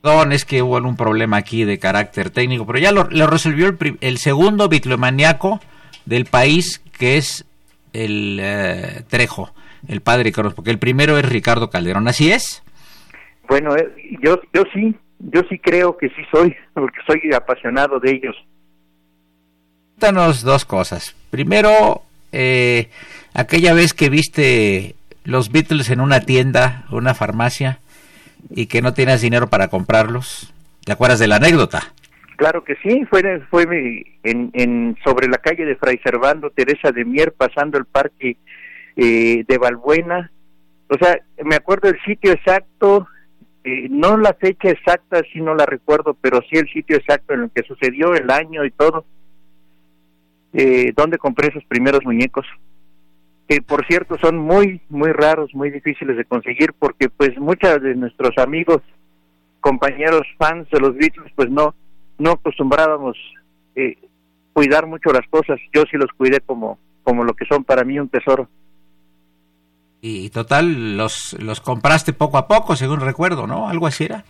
[0.00, 4.18] Perdón, es que hubo un problema aquí de carácter técnico, pero ya lo, resolvió el,
[4.18, 5.60] segundo bitlomaniaco
[6.04, 7.44] del país, que es
[7.92, 9.52] el eh, Trejo,
[9.88, 12.62] el padre Carlos, porque el primero es Ricardo Calderón, ¿así es?
[13.48, 13.92] Bueno, eh,
[14.22, 18.36] yo, yo sí, yo sí creo que sí soy, porque soy apasionado de ellos.
[19.98, 21.16] Cuéntanos dos cosas.
[21.30, 22.90] Primero, eh,
[23.36, 24.94] aquella vez que viste
[25.24, 27.80] los Beatles en una tienda, una farmacia,
[28.50, 30.52] y que no tienes dinero para comprarlos.
[30.84, 31.92] ¿Te acuerdas de la anécdota?
[32.36, 33.64] Claro que sí, fue, fue
[34.22, 38.36] en, en, sobre la calle de Fray Servando, Teresa de Mier, pasando el parque
[38.96, 40.30] eh, de Balbuena.
[40.88, 43.08] O sea, me acuerdo el sitio exacto,
[43.64, 47.44] eh, no la fecha exacta, sí no la recuerdo, pero sí el sitio exacto en
[47.44, 49.04] el que sucedió, el año y todo
[50.52, 52.46] eh, donde compré esos primeros muñecos
[53.48, 57.94] que por cierto son muy muy raros muy difíciles de conseguir porque pues muchos de
[57.94, 58.82] nuestros amigos
[59.60, 61.74] compañeros fans de los Beatles pues no
[62.18, 63.16] no acostumbrábamos
[63.74, 63.96] eh,
[64.52, 65.58] cuidar mucho las cosas.
[65.74, 68.48] Yo sí los cuidé como como lo que son para mí un tesoro.
[70.00, 74.24] Y total los los compraste poco a poco según recuerdo no algo así era.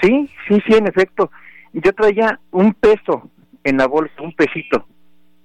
[0.00, 1.30] Sí sí sí en efecto.
[1.72, 3.30] Yo traía un peso
[3.64, 4.86] en la bolsa un pesito.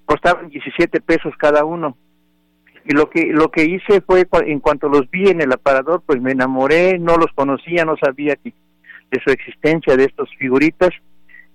[0.06, 1.98] Costaban 17 pesos cada uno.
[2.88, 6.22] Y lo que lo que hice fue en cuanto los vi en el aparador, pues
[6.22, 10.92] me enamoré, no los conocía, no sabía de su existencia de estos figuritas.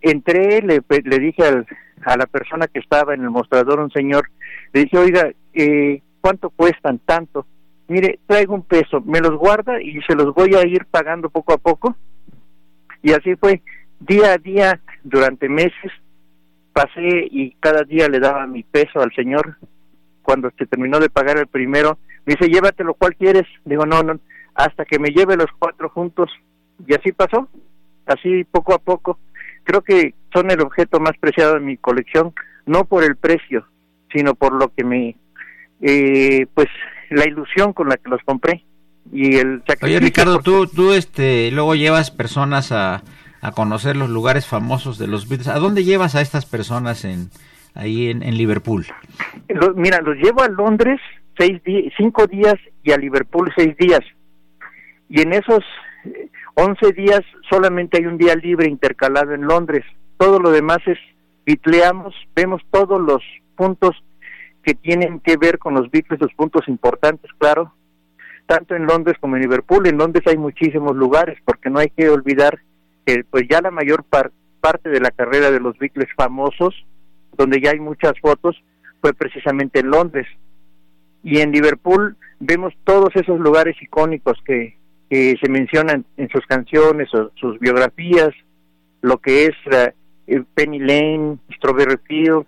[0.02, 1.42] Entré, le, le dije
[2.04, 4.28] a la persona que estaba en el mostrador, un señor,
[4.74, 7.46] le dije, oiga, eh, ¿cuánto cuestan tanto?
[7.88, 11.54] Mire, traigo un peso, me los guarda y se los voy a ir pagando poco
[11.54, 11.96] a poco.
[13.02, 13.62] Y así fue,
[14.00, 15.92] día a día, durante meses,
[16.74, 19.56] pasé y cada día le daba mi peso al señor.
[20.22, 23.46] Cuando se terminó de pagar el primero, me dice, llévatelo, ¿cuál quieres?
[23.64, 24.18] Digo, no, no,
[24.54, 26.30] hasta que me lleve los cuatro juntos.
[26.86, 27.48] Y así pasó,
[28.06, 29.18] así poco a poco.
[29.64, 32.32] Creo que son el objeto más preciado de mi colección,
[32.66, 33.66] no por el precio,
[34.12, 35.16] sino por lo que me,
[35.80, 36.68] eh, pues,
[37.10, 38.64] la ilusión con la que los compré
[39.10, 43.02] y el Oye, Ricardo, tú, tú, este, luego llevas personas a,
[43.40, 45.48] a conocer los lugares famosos de los Beatles.
[45.48, 47.30] ¿A dónde llevas a estas personas en
[47.74, 48.86] ahí en, Liverpool?
[49.76, 51.00] mira, los llevo a Londres
[51.36, 51.60] seis
[51.96, 54.00] cinco días y a Liverpool seis días.
[55.08, 55.64] Y en esos
[56.04, 59.84] eh, once días solamente hay un día libre intercalado en Londres.
[60.16, 60.98] Todo lo demás es
[61.44, 63.22] bitleamos, vemos todos los
[63.56, 64.02] puntos
[64.62, 67.74] que tienen que ver con los Beatles, los puntos importantes, claro.
[68.46, 69.86] tanto en Londres como en Liverpool.
[69.86, 72.60] En Londres hay muchísimos lugares, porque no hay que olvidar
[73.04, 76.74] que pues ya la mayor parte de la carrera de los Beatles famosos,
[77.36, 78.62] donde ya hay muchas fotos,
[79.00, 80.26] fue precisamente en Londres.
[81.22, 87.30] Y en Liverpool vemos todos esos lugares icónicos que, se mencionan en sus canciones o
[87.34, 88.30] sus biografías,
[89.02, 89.54] lo que es
[90.26, 92.46] eh, Penny Lane, Strawberry Field,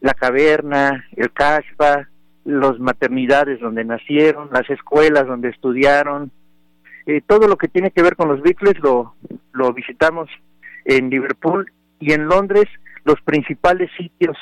[0.00, 2.08] La Caverna, el Cashba,
[2.44, 6.30] las maternidades donde nacieron, las escuelas donde estudiaron,
[7.06, 9.14] eh, todo lo que tiene que ver con los Beatles lo,
[9.52, 10.30] lo visitamos
[10.84, 12.66] en Liverpool y en Londres
[13.04, 14.36] los principales sitios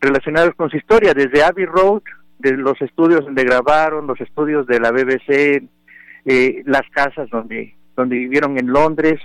[0.00, 2.02] relacionados con su historia, desde Abbey Road,
[2.38, 5.62] de los estudios donde grabaron, los estudios de la BBC,
[6.24, 9.20] eh, las casas donde, donde vivieron en Londres,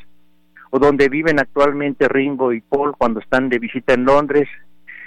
[0.69, 4.47] o donde viven actualmente Ringo y Paul cuando están de visita en Londres.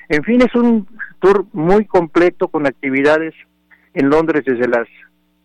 [0.08, 0.86] En fin, es un
[1.20, 3.34] tour muy completo con actividades
[3.94, 4.88] en Londres desde las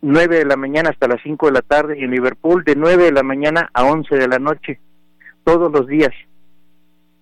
[0.01, 3.05] 9 de la mañana hasta las 5 de la tarde y en Liverpool de 9
[3.05, 4.79] de la mañana a 11 de la noche,
[5.43, 6.11] todos los días,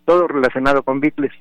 [0.06, 1.32] todo relacionado con Beatles.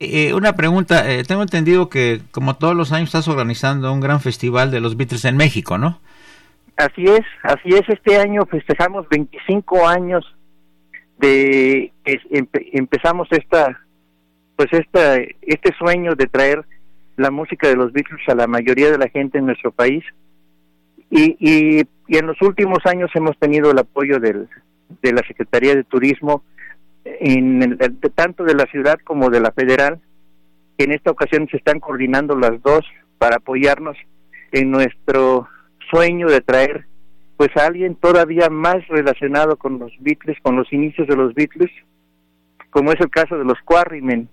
[0.00, 4.20] Eh, una pregunta, eh, tengo entendido que como todos los años estás organizando un gran
[4.20, 6.00] festival de los Beatles en México, ¿no?
[6.76, 7.82] Así es, así es.
[7.88, 10.24] Este año festejamos 25 años
[11.18, 12.20] de que
[12.72, 13.80] empezamos esta,
[14.54, 16.64] pues esta, este sueño de traer
[17.16, 20.04] la música de los Beatles a la mayoría de la gente en nuestro país.
[21.10, 24.48] Y, y, en los últimos años hemos tenido el apoyo del,
[25.02, 26.44] de la Secretaría de Turismo,
[27.20, 27.78] en
[28.14, 30.00] tanto de la ciudad como de la federal,
[30.76, 32.84] que en esta ocasión se están coordinando las dos
[33.18, 33.96] para apoyarnos
[34.52, 35.48] en nuestro
[35.90, 36.86] sueño de traer
[37.36, 41.70] pues a alguien todavía más relacionado con los Beatles, con los inicios de los Beatles,
[42.70, 44.28] como es el caso de los Quarrymen.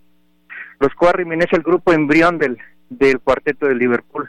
[0.79, 2.57] Los Quarrymen es el grupo embrión del,
[2.89, 4.27] del cuarteto de Liverpool.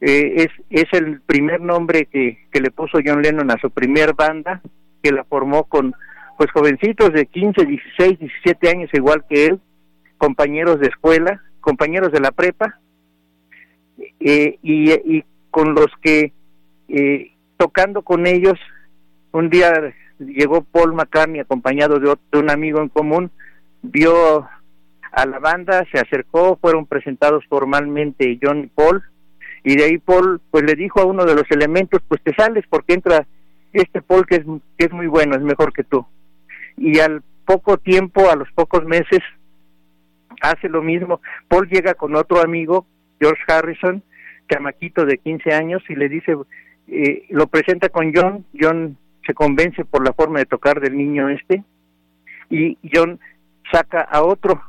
[0.00, 4.14] Eh, es, es el primer nombre que, que le puso John Lennon a su primer
[4.14, 4.62] banda,
[5.02, 5.94] que la formó con
[6.40, 9.60] pues jovencitos de 15, 16, 17 años igual que él,
[10.16, 12.80] compañeros de escuela, compañeros de la prepa,
[14.20, 16.32] eh, y, y con los que
[16.88, 18.58] eh, tocando con ellos
[19.32, 23.30] un día llegó Paul McCartney acompañado de, otro, un amigo en común
[23.82, 24.48] vio
[25.12, 29.02] a la banda se acercó fueron presentados formalmente John y Paul
[29.62, 32.64] y de ahí Paul pues le dijo a uno de los elementos pues te sales
[32.70, 33.26] porque entra
[33.74, 34.44] este Paul que es,
[34.78, 36.06] que es muy bueno es mejor que tú
[36.80, 39.20] y al poco tiempo a los pocos meses
[40.40, 42.86] hace lo mismo Paul llega con otro amigo
[43.20, 44.02] George Harrison
[44.50, 46.36] chamaquito de 15 años y le dice,
[46.88, 51.28] eh, lo presenta con John, John se convence por la forma de tocar del niño
[51.28, 51.62] este
[52.48, 53.20] y John
[53.70, 54.60] saca a otro.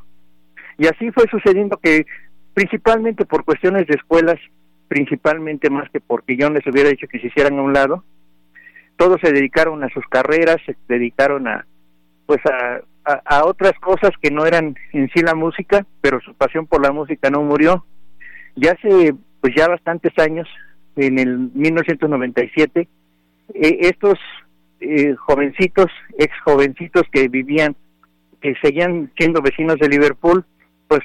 [0.78, 2.06] Y así fue sucediendo que
[2.54, 4.38] principalmente por cuestiones de escuelas,
[4.88, 8.04] principalmente más que porque John les hubiera dicho que se hicieran a un lado,
[8.96, 11.66] todos se dedicaron a sus carreras, se dedicaron a
[12.32, 12.40] pues
[13.04, 16.90] a, otras cosas que no eran en sí la música, pero su pasión por la
[16.90, 17.84] música no murió.
[18.56, 20.48] Ya hace pues ya bastantes años,
[20.96, 22.88] en el 1997,
[23.52, 24.18] eh, estos
[24.80, 27.76] eh, jovencitos, ex jovencitos que vivían,
[28.40, 30.46] que seguían siendo vecinos de Liverpool,
[30.88, 31.00] pues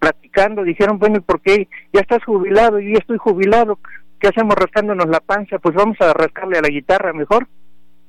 [0.00, 2.80] platicando, dijeron, bueno, ¿y por qué ya estás jubilado?
[2.80, 3.78] y ya estoy jubilado,
[4.18, 5.60] ¿qué hacemos rascándonos la panza?
[5.60, 7.46] Pues vamos a rascarle a la guitarra mejor.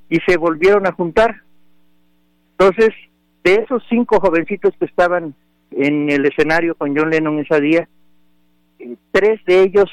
[0.09, 1.44] Y se volvieron a juntar.
[2.57, 2.89] Entonces,
[3.43, 5.35] de esos cinco jovencitos que estaban
[5.71, 7.89] en el escenario con John Lennon ese día,
[9.11, 9.89] tres de ellos,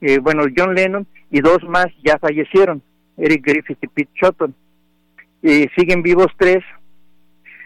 [0.00, 2.82] eh, bueno, John Lennon y dos más ya fallecieron,
[3.16, 4.54] Eric Griffith y Pete Shotton.
[5.42, 6.64] y siguen vivos tres,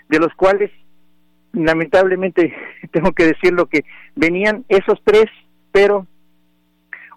[0.09, 0.71] de los cuales
[1.53, 2.53] lamentablemente
[2.93, 3.85] tengo que decirlo que
[4.17, 5.27] venían esos tres,
[5.73, 6.07] pero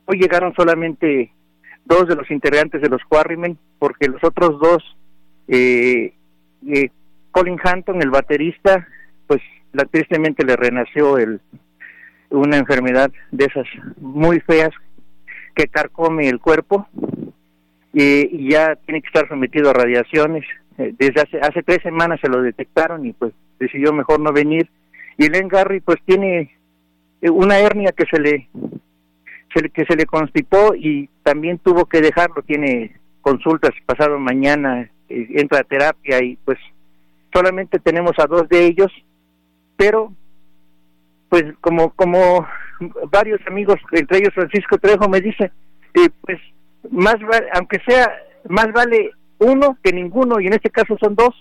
[0.05, 1.31] hoy llegaron solamente
[1.85, 4.83] dos de los integrantes de los Quarrymen, porque los otros dos,
[5.47, 6.13] eh,
[6.65, 6.89] eh,
[7.31, 8.87] Colin Hanton, el baterista,
[9.27, 9.41] pues
[9.73, 11.41] la, tristemente le renació el,
[12.29, 14.71] una enfermedad de esas muy feas
[15.55, 16.87] que carcome el cuerpo
[17.93, 20.45] y, ya tiene que estar sometido a radiaciones.
[20.77, 24.69] Eh, desde hace, hace tres semanas se lo detectaron y pues decidió mejor no venir.
[25.17, 26.55] Y Len Garry pues tiene
[27.21, 28.49] eh, una hernia que se le,
[29.73, 35.63] que se le constipó y también tuvo que dejarlo, tiene consultas pasado mañana, entra a
[35.63, 36.57] terapia y pues
[37.33, 38.91] solamente tenemos a dos de ellos,
[39.75, 40.13] pero
[41.29, 42.47] pues como como
[43.11, 45.51] varios amigos, entre ellos Francisco Trejo, me dice,
[45.93, 46.39] eh, pues
[46.91, 48.11] más vale, aunque sea,
[48.47, 51.33] más vale uno que ninguno, y en este caso son dos.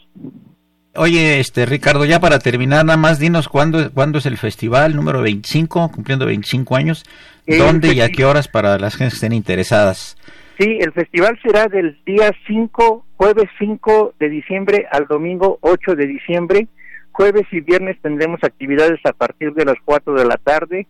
[0.94, 5.20] Oye, este Ricardo, ya para terminar, nada más dinos cuándo, cuándo es el festival número
[5.20, 7.04] 25, cumpliendo 25 años,
[7.46, 10.16] dónde y a qué horas para las gentes que estén interesadas.
[10.58, 16.06] Sí, el festival será del día 5, jueves 5 de diciembre al domingo 8 de
[16.06, 16.66] diciembre.
[17.12, 20.86] Jueves y viernes tendremos actividades a partir de las 4 de la tarde.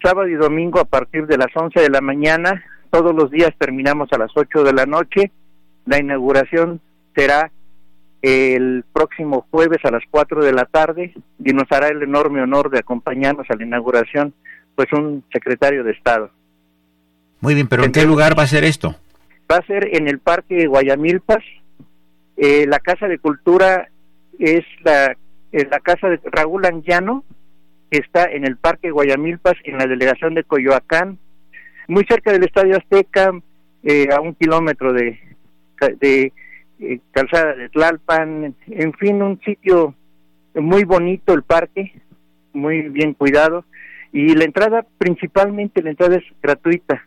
[0.00, 2.62] Sábado y domingo a partir de las 11 de la mañana.
[2.90, 5.32] Todos los días terminamos a las 8 de la noche.
[5.84, 6.80] La inauguración
[7.16, 7.50] será
[8.22, 11.12] el próximo jueves a las 4 de la tarde
[11.44, 14.32] y nos hará el enorme honor de acompañarnos a la inauguración
[14.76, 16.30] pues un secretario de Estado.
[17.40, 18.96] Muy bien, pero ¿en qué lugar va a ser esto?
[19.50, 21.42] Va a ser en el Parque Guayamilpas.
[22.36, 23.88] Eh, la Casa de Cultura
[24.38, 25.16] es la,
[25.52, 27.24] eh, la Casa de Raúl Anguiano,
[27.90, 31.18] que está en el Parque Guayamilpas, en la delegación de Coyoacán,
[31.88, 33.32] muy cerca del Estadio Azteca,
[33.84, 35.18] eh, a un kilómetro de,
[36.00, 36.32] de
[37.12, 39.94] Calzada de Tlalpan, en fin, un sitio
[40.54, 41.92] muy bonito el parque,
[42.52, 43.64] muy bien cuidado,
[44.12, 47.06] y la entrada, principalmente la entrada es gratuita.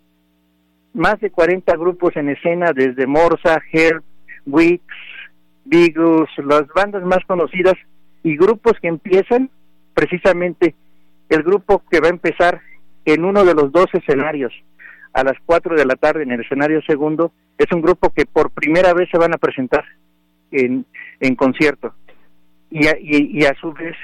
[0.99, 4.03] Más de 40 grupos en escena, desde Morsa, Herb,
[4.45, 4.83] Wix,
[5.63, 7.75] Beagles, las bandas más conocidas
[8.21, 9.49] y grupos que empiezan,
[9.93, 10.75] precisamente
[11.29, 12.59] el grupo que va a empezar
[13.05, 14.51] en uno de los dos escenarios
[15.13, 18.51] a las 4 de la tarde en el escenario segundo, es un grupo que por
[18.51, 19.85] primera vez se van a presentar
[20.51, 20.85] en,
[21.21, 21.93] en concierto.
[22.69, 23.95] Y y, y a su vez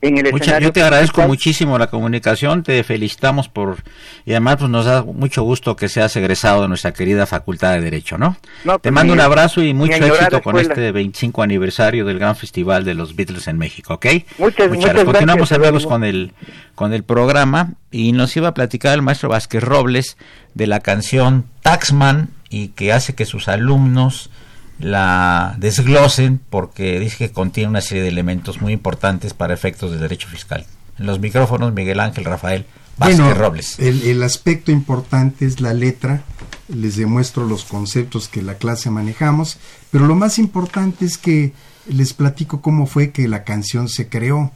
[0.00, 3.78] en el Yo te agradezco muchísimo la comunicación, te felicitamos por
[4.24, 7.80] y además pues nos da mucho gusto que seas egresado de nuestra querida Facultad de
[7.80, 8.36] Derecho, ¿no?
[8.64, 12.84] te pues, mando un abrazo y mucho éxito con este 25 aniversario del gran festival
[12.84, 14.06] de los Beatles en México, ¿ok?
[14.38, 15.04] Muchas, muchas, gracias.
[15.04, 16.32] Continuamos amigos con el
[16.74, 20.16] con el programa y nos iba a platicar el maestro Vázquez Robles
[20.54, 24.30] de la canción Taxman y que hace que sus alumnos
[24.78, 29.98] la desglosen porque dice que contiene una serie de elementos muy importantes para efectos de
[29.98, 30.66] derecho fiscal.
[30.98, 32.66] En los micrófonos, Miguel Ángel Rafael
[32.98, 33.78] Vázquez Robles.
[33.78, 36.22] El, el, aspecto importante es la letra,
[36.68, 39.58] les demuestro los conceptos que la clase manejamos,
[39.90, 41.52] pero lo más importante es que
[41.88, 44.52] les platico cómo fue que la canción se creó,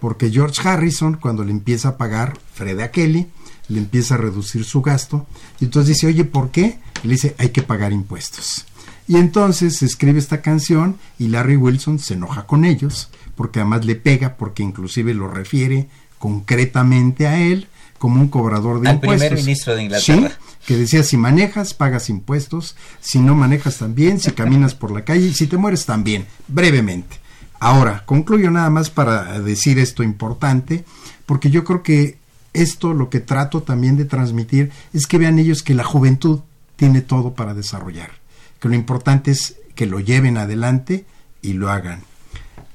[0.00, 3.28] porque George Harrison, cuando le empieza a pagar Fred a Kelly,
[3.68, 5.26] le empieza a reducir su gasto,
[5.58, 6.78] y entonces dice, oye, ¿por qué?
[7.02, 8.66] le dice, hay que pagar impuestos.
[9.08, 13.84] Y entonces se escribe esta canción y Larry Wilson se enoja con ellos, porque además
[13.84, 15.88] le pega, porque inclusive lo refiere
[16.18, 17.66] concretamente a él
[17.98, 19.28] como un cobrador de Al impuestos.
[19.28, 20.32] primer ministro de Inglaterra.
[20.66, 25.26] que decía, si manejas, pagas impuestos, si no manejas también, si caminas por la calle
[25.26, 27.18] y si te mueres también, brevemente.
[27.58, 30.84] Ahora, concluyo nada más para decir esto importante,
[31.26, 32.18] porque yo creo que
[32.52, 36.40] esto lo que trato también de transmitir es que vean ellos que la juventud
[36.76, 38.19] tiene todo para desarrollar
[38.60, 41.06] que lo importante es que lo lleven adelante
[41.42, 42.02] y lo hagan.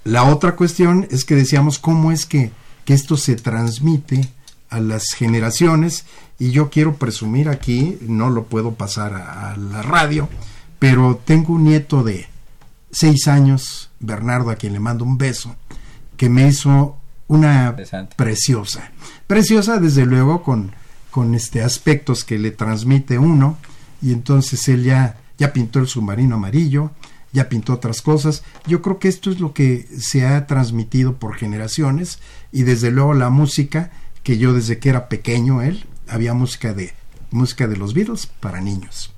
[0.03, 2.51] La otra cuestión es que decíamos cómo es que,
[2.83, 4.27] que esto se transmite
[4.69, 6.05] a las generaciones
[6.37, 10.27] y yo quiero presumir aquí, no lo puedo pasar a, la radio,
[10.79, 12.27] pero tengo un nieto de
[12.91, 15.55] seis años, Bernardo, a quien le mando un beso,
[16.17, 17.75] que me hizo una
[18.15, 18.91] preciosa,
[19.27, 20.73] preciosa desde luego con,
[21.09, 23.57] con este aspectos que le transmite uno
[24.01, 26.91] y entonces él ya ya pintó el submarino amarillo,
[27.31, 28.43] ya pintó otras cosas.
[28.65, 32.19] Yo creo que esto es lo que se ha transmitido por generaciones
[32.51, 33.91] y desde luego la música
[34.23, 36.93] que yo desde que era pequeño él había música de
[37.31, 39.13] música de los Beatles para niños.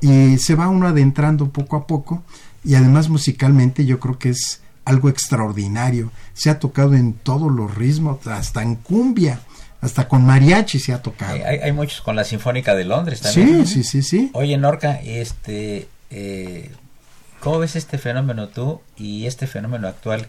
[0.00, 2.22] Y se va uno adentrando poco a poco
[2.64, 6.12] y además musicalmente yo creo que es algo extraordinario.
[6.34, 9.40] Se ha tocado en todos los ritmos, hasta en cumbia
[9.80, 11.38] hasta con mariachi se ha tocado.
[11.44, 13.66] Hay, muchos con la Sinfónica de Londres también.
[13.66, 14.30] Sí, sí, sí, sí.
[14.32, 16.70] Oye, Norca, este, eh,
[17.40, 20.28] ¿cómo ves este fenómeno tú y este fenómeno actual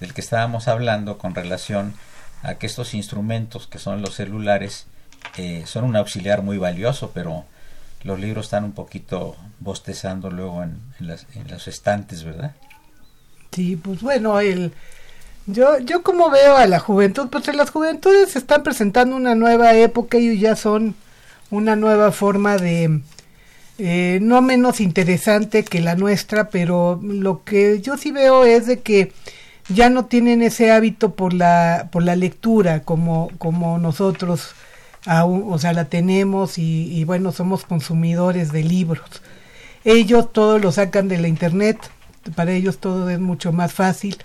[0.00, 1.94] del que estábamos hablando con relación
[2.42, 4.86] a que estos instrumentos que son los celulares
[5.36, 7.44] eh, son un auxiliar muy valioso, pero
[8.02, 12.54] los libros están un poquito bostezando luego en, en los estantes, ¿verdad?
[13.52, 14.72] Sí, pues bueno, el
[15.48, 20.18] yo, yo como veo a la juventud, pues las juventudes están presentando una nueva época,
[20.18, 20.94] y ya son
[21.50, 23.00] una nueva forma de,
[23.78, 28.80] eh, no menos interesante que la nuestra, pero lo que yo sí veo es de
[28.80, 29.12] que
[29.70, 34.54] ya no tienen ese hábito por la, por la lectura como, como nosotros,
[35.06, 39.22] aún, o sea, la tenemos y, y bueno, somos consumidores de libros.
[39.84, 41.78] Ellos todo lo sacan de la internet,
[42.34, 44.18] para ellos todo es mucho más fácil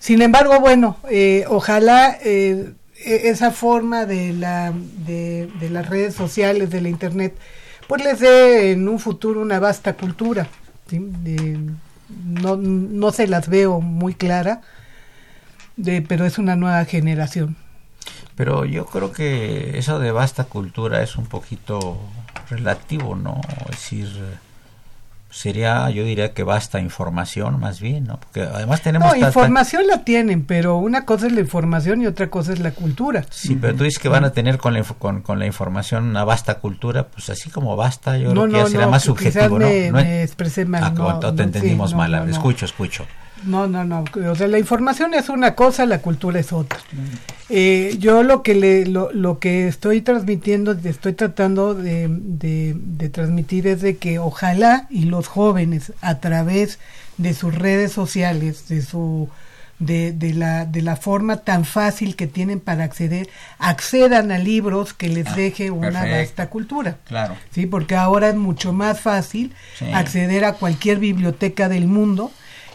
[0.00, 2.72] sin embargo, bueno, eh, ojalá eh,
[3.04, 7.36] e-, esa forma de, la, de, las redes sociales, de la Internet,
[7.86, 10.48] pues les dé en un futuro una vasta cultura.
[12.24, 14.62] no, no se las veo muy clara,
[15.76, 17.56] de, pero es una nueva generación.
[18.36, 22.00] Pero yo creo que eso de vasta cultura es un poquito
[22.48, 23.42] relativo, ¿no?
[23.64, 24.08] Es decir,
[25.30, 28.18] sería, yo diría que basta información más bien, ¿no?
[28.20, 29.16] Porque además tenemos...
[29.16, 32.72] No, información la tienen, pero una cosa es la información y otra cosa es la
[32.72, 33.24] cultura.
[33.30, 36.24] Sí, pero tú dices que van a tener con la, con, con la información una
[36.24, 39.66] vasta cultura, pues así como basta, yo creo que ya será más subjetivo, ¿no?
[39.66, 40.84] Me, me expresé mal.
[40.84, 43.06] Ah, no, te entendimos mal, escucho, escucho.
[43.44, 44.04] No, no, no.
[44.30, 46.78] O sea, la información es una cosa, la cultura es otra.
[47.48, 53.66] Eh, yo lo que le, lo, lo, que estoy transmitiendo, estoy tratando de, de, transmitir
[53.66, 56.78] es de que ojalá y los jóvenes a través
[57.16, 59.28] de sus redes sociales, de su
[59.80, 63.28] de, de, la, de la forma tan fácil que tienen para acceder,
[63.58, 66.98] accedan a libros que les ah, deje una vasta cultura.
[67.06, 67.34] Claro.
[67.50, 69.54] Sí, porque ahora es mucho más fácil
[69.92, 72.30] acceder a cualquier biblioteca del mundo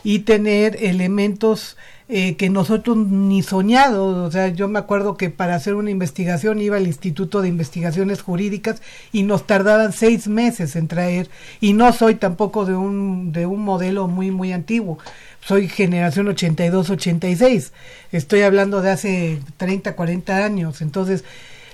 [0.05, 1.75] y tener elementos
[2.07, 6.61] eh, que nosotros ni soñado, o sea, yo me acuerdo que para hacer una investigación
[6.61, 11.27] iba al Instituto de Investigaciones Jurídicas y nos tardaban seis meses en traer,
[11.59, 14.99] y no soy tampoco de un, de un modelo muy, muy antiguo,
[15.41, 17.71] soy generación 82-86,
[18.11, 21.23] estoy hablando de hace 30, 40 años, entonces,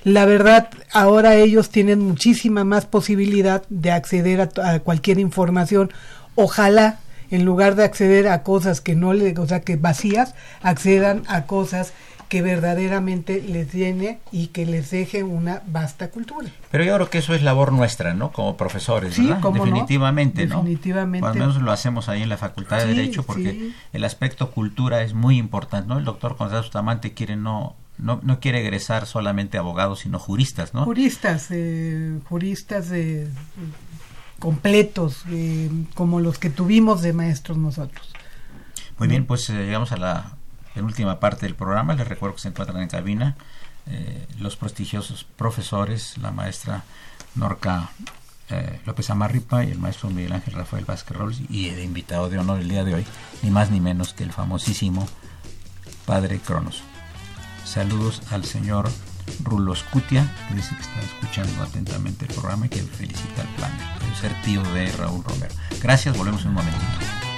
[0.06, 5.92] la verdad, ahora ellos tienen muchísima más posibilidad de acceder a cualquier información,
[6.36, 7.00] ojalá
[7.32, 11.46] en lugar de acceder a cosas que no le, o sea, que vacías, accedan a
[11.46, 11.94] cosas
[12.32, 16.48] que verdaderamente les llene y que les deje una vasta cultura.
[16.72, 18.32] Pero yo creo que eso es labor nuestra, ¿no?
[18.32, 19.52] Como profesores, sí, ¿verdad?
[19.52, 20.60] Definitivamente, no?
[20.60, 21.28] Definitivamente.
[21.28, 25.14] al menos lo hacemos ahí en la Facultad de Derecho porque el aspecto cultura es
[25.14, 25.98] muy importante, ¿no?
[25.98, 30.86] El doctor Gonzalo Bustamante quiere no no, no quiere egresar solamente abogados, sino juristas, ¿no?
[30.86, 33.28] Juristas, eh, juristas de
[34.42, 38.12] completos eh, como los que tuvimos de maestros nosotros.
[38.98, 40.36] Muy bien, pues eh, llegamos a la
[40.74, 41.94] penúltima parte del programa.
[41.94, 43.38] Les recuerdo que se encuentran en cabina
[43.86, 46.84] eh, los prestigiosos profesores, la maestra
[47.36, 47.92] Norca
[48.86, 52.60] López Amarripa y el maestro Miguel Ángel Rafael Vázquez Robles y el invitado de honor
[52.60, 53.06] el día de hoy,
[53.44, 55.08] ni más ni menos que el famosísimo
[56.06, 56.84] Padre Cronos.
[57.64, 58.90] Saludos al señor
[59.44, 63.72] Rulo Scutia, que dice que está escuchando atentamente el programa y que felicita al plan.
[64.00, 65.54] Debe ser tío de Raúl Romero.
[65.82, 67.31] Gracias, volvemos en un momentito.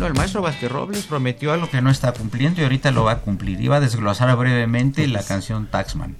[0.00, 3.12] Bueno, el maestro Vázquez Robles prometió algo que no está cumpliendo y ahorita lo va
[3.12, 3.60] a cumplir.
[3.60, 6.16] Iba a desglosar brevemente la canción Taxman.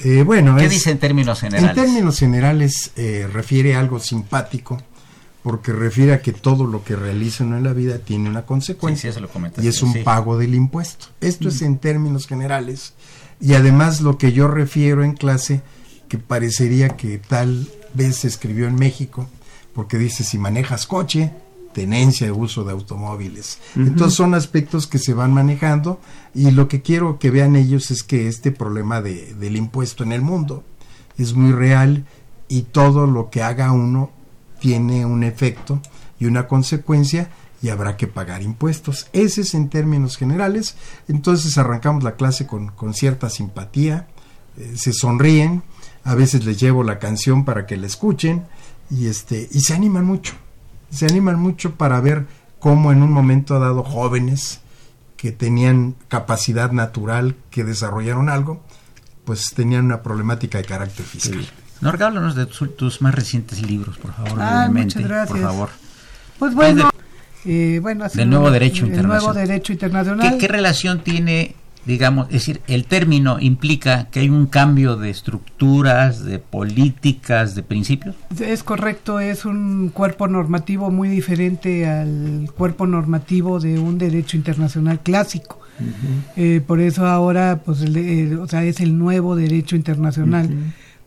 [0.00, 1.76] Eh, bueno, ¿Qué dice en términos generales?
[1.76, 4.80] En términos generales eh, refiere a algo simpático
[5.42, 9.12] porque refiere a que todo lo que realiza uno en la vida tiene una consecuencia
[9.60, 11.08] y es un pago del impuesto.
[11.20, 12.94] Esto es en términos generales
[13.38, 15.60] y además lo que yo refiero en clase
[16.08, 19.28] que parecería que tal vez se escribió en México
[19.74, 21.34] porque dice si manejas coche
[21.78, 23.60] tenencia de uso de automóviles.
[23.76, 26.00] Entonces son aspectos que se van manejando
[26.34, 30.10] y lo que quiero que vean ellos es que este problema de, del impuesto en
[30.10, 30.64] el mundo
[31.18, 32.04] es muy real
[32.48, 34.10] y todo lo que haga uno
[34.58, 35.80] tiene un efecto
[36.18, 37.30] y una consecuencia
[37.62, 39.06] y habrá que pagar impuestos.
[39.12, 40.74] Ese es en términos generales.
[41.06, 44.08] Entonces arrancamos la clase con, con cierta simpatía,
[44.56, 45.62] eh, se sonríen,
[46.02, 48.46] a veces les llevo la canción para que la escuchen
[48.90, 50.34] y, este, y se animan mucho
[50.90, 52.26] se animan mucho para ver
[52.58, 54.60] cómo en un momento dado jóvenes
[55.16, 58.62] que tenían capacidad natural, que desarrollaron algo,
[59.24, 61.46] pues tenían una problemática de carácter fiscal.
[61.80, 65.28] Norga, háblanos de tus, más recientes libros, por favor, ah, muchas gracias.
[65.28, 65.68] por favor.
[66.38, 66.90] Pues bueno,
[67.44, 69.22] eh, bueno del nuevo derecho internacional.
[69.22, 70.38] Nuevo derecho internacional.
[70.38, 76.24] ¿Qué relación tiene digamos, es decir, el término implica que hay un cambio de estructuras,
[76.24, 78.14] de políticas, de principios.
[78.38, 85.00] Es correcto, es un cuerpo normativo muy diferente al cuerpo normativo de un derecho internacional
[85.00, 85.60] clásico.
[86.36, 90.48] Eh, por eso ahora, pues, o sea, es el nuevo derecho internacional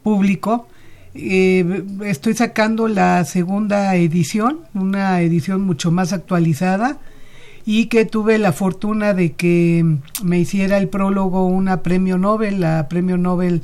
[0.02, 0.68] público.
[1.14, 7.00] Eh, estoy sacando la segunda edición, una edición mucho más actualizada
[7.66, 12.88] y que tuve la fortuna de que me hiciera el prólogo una premio Nobel, la
[12.90, 13.64] premio Nobel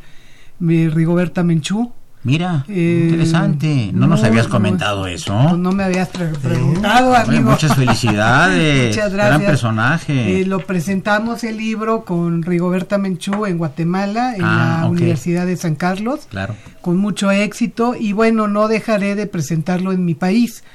[0.60, 1.92] de Rigoberta Menchú.
[2.24, 3.92] Mira, eh, interesante.
[3.94, 5.56] No, nos habías comentado eso.
[5.56, 7.52] No, me habías preguntado, amigo.
[7.52, 8.88] muchas felicidades.
[8.96, 9.40] muchas gracias.
[9.40, 10.42] Gran personaje.
[10.42, 15.56] Eh, lo presentamos el libro con Rigoberta Menchú en Guatemala, en ah, la Universidad de
[15.56, 16.28] San Carlos.
[16.30, 16.56] Claro.
[16.82, 17.96] Con mucho éxito.
[17.98, 20.66] Y bueno, no dejaré de presentarlo en mi país.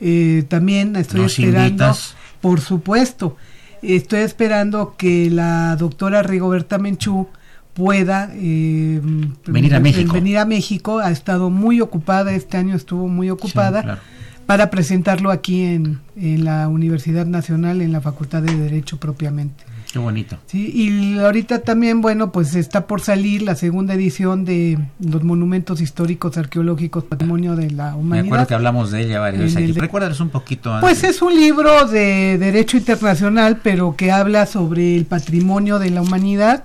[0.00, 1.94] Eh, también estoy esperando.
[2.40, 3.36] Por supuesto.
[3.82, 7.28] Estoy esperando que la doctora Rigoberta Menchú
[7.74, 9.00] pueda eh,
[9.46, 10.12] venir a México.
[10.12, 10.98] Venir a México.
[10.98, 14.00] Ha estado muy ocupada, este año estuvo muy ocupada.
[14.46, 19.67] para presentarlo aquí en, en, la Universidad Nacional, en la Facultad de Derecho propiamente.
[19.90, 20.36] Qué bonito.
[20.46, 25.80] Sí, y ahorita también, bueno, pues está por salir la segunda edición de los monumentos
[25.80, 28.22] históricos arqueológicos Patrimonio de la Humanidad.
[28.24, 29.74] Me acuerdo que hablamos de ella varias veces.
[29.76, 30.76] Recuérdanos un poquito.
[30.80, 36.02] Pues es un libro de derecho internacional, pero que habla sobre el patrimonio de la
[36.02, 36.64] humanidad.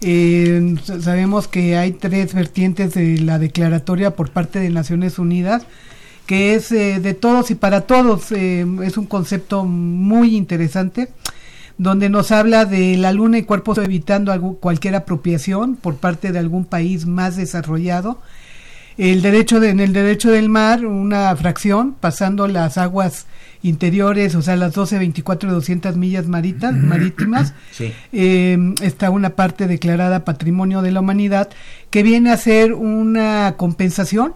[0.00, 5.66] Eh, sabemos que hay tres vertientes de la declaratoria por parte de Naciones Unidas
[6.26, 8.32] que es eh, de todos y para todos.
[8.32, 11.08] Eh, es un concepto muy interesante
[11.82, 16.64] donde nos habla de la luna y cuerpos evitando cualquier apropiación por parte de algún
[16.64, 18.18] país más desarrollado.
[18.98, 23.26] El derecho de, en el derecho del mar, una fracción, pasando las aguas
[23.62, 27.54] interiores, o sea, las 12, 24 y 200 millas maritas, marítimas,
[28.12, 31.48] eh, está una parte declarada Patrimonio de la Humanidad,
[31.90, 34.34] que viene a ser una compensación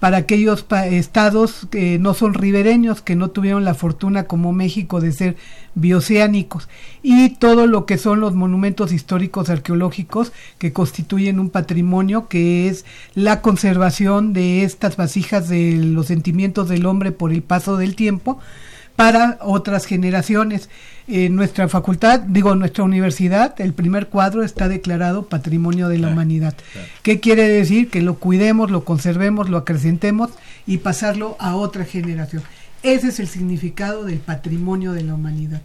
[0.00, 5.12] para aquellos estados que no son ribereños, que no tuvieron la fortuna como México de
[5.12, 5.36] ser
[5.74, 6.68] bioceánicos,
[7.02, 12.84] y todo lo que son los monumentos históricos arqueológicos que constituyen un patrimonio que es
[13.14, 18.40] la conservación de estas vasijas de los sentimientos del hombre por el paso del tiempo,
[18.98, 20.68] para otras generaciones.
[21.06, 26.56] En nuestra facultad, digo, nuestra universidad, el primer cuadro está declarado Patrimonio de la Humanidad.
[27.02, 27.90] ¿Qué quiere decir?
[27.90, 30.30] Que lo cuidemos, lo conservemos, lo acrecentemos
[30.66, 32.42] y pasarlo a otra generación.
[32.82, 35.62] Ese es el significado del patrimonio de la humanidad.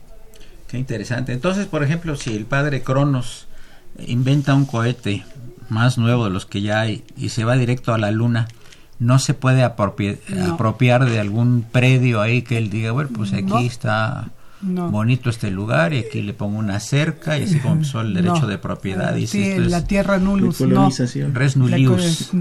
[0.68, 1.34] Qué interesante.
[1.34, 3.48] Entonces, por ejemplo, si el padre Cronos
[3.98, 5.26] inventa un cohete
[5.70, 8.48] más nuevo de los que ya hay y se va directo a la luna,
[9.04, 14.30] no se puede apropiar de algún predio ahí que él diga, bueno, pues aquí está
[14.62, 18.58] bonito este lugar y aquí le pongo una cerca y así comenzó el derecho de
[18.58, 19.16] propiedad.
[19.16, 20.90] Y sí, la tierra nullus, no.
[21.34, 22.32] Res nullius.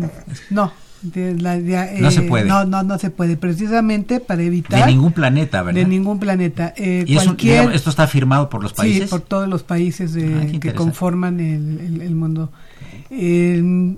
[0.51, 0.73] No.
[1.03, 2.45] no se puede.
[2.45, 3.37] No, no, no se puede.
[3.37, 4.81] Precisamente para evitar.
[4.81, 5.81] De ningún planeta, ¿verdad?
[5.81, 6.73] De ningún planeta.
[6.77, 9.05] Eh, ¿Y esto está firmado por los países?
[9.05, 12.53] Sí, por todos los países ah, que conforman el, el, mundo.
[13.11, 13.97] Eh,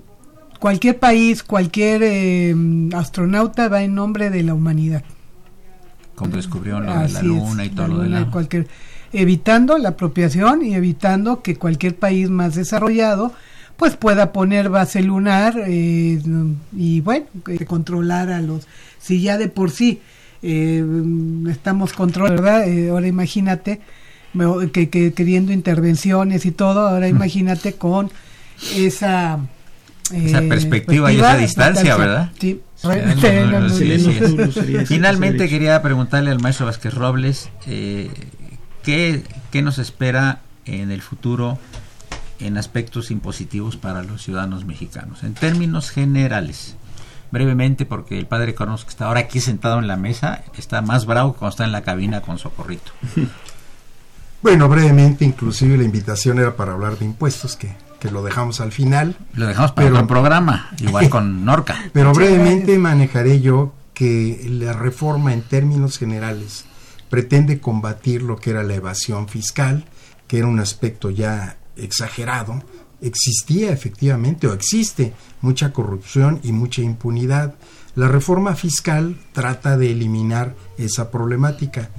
[0.65, 2.55] cualquier país, cualquier eh,
[2.95, 5.03] astronauta va en nombre de la humanidad.
[6.15, 8.31] Como descubrió la, luna y todo lo de la...
[8.31, 8.67] Cualquier,
[9.13, 13.31] evitando la apropiación y evitando que cualquier país más desarrollado
[13.77, 16.19] pues pueda poner base lunar eh,
[16.75, 17.27] y bueno,
[17.67, 18.67] controlar a los...
[18.97, 20.01] Si ya de por sí
[20.41, 20.83] eh,
[21.47, 22.67] estamos control, ¿verdad?
[22.67, 23.81] Eh, ahora imagínate
[24.73, 28.09] que, queriendo intervenciones y todo, ahora imagínate con
[28.75, 29.47] esa
[30.13, 32.31] esa perspectiva y esa distancia, ¿verdad?
[32.39, 32.61] Sí.
[34.85, 38.11] Finalmente quería preguntarle al maestro Vázquez Robles eh,
[38.83, 41.57] ¿qué, ¿qué, nos espera en el futuro
[42.39, 46.75] en aspectos impositivos para los ciudadanos mexicanos, en términos generales.
[47.31, 51.05] Brevemente, porque el padre Cronos, que está ahora aquí sentado en la mesa, está más
[51.05, 52.91] bravo que cuando está en la cabina con Socorrito.
[54.41, 58.71] Bueno, brevemente, inclusive la invitación era para hablar de impuestos, que, que lo dejamos al
[58.71, 59.17] final.
[59.33, 61.89] Lo dejamos para pero, programa, igual con Norca.
[61.93, 66.65] Pero brevemente manejaré yo que la reforma en términos generales
[67.09, 69.85] pretende combatir lo que era la evasión fiscal,
[70.27, 72.61] que era un aspecto ya exagerado,
[73.01, 77.55] existía efectivamente o existe mucha corrupción y mucha impunidad.
[77.95, 81.89] La reforma fiscal trata de eliminar esa problemática.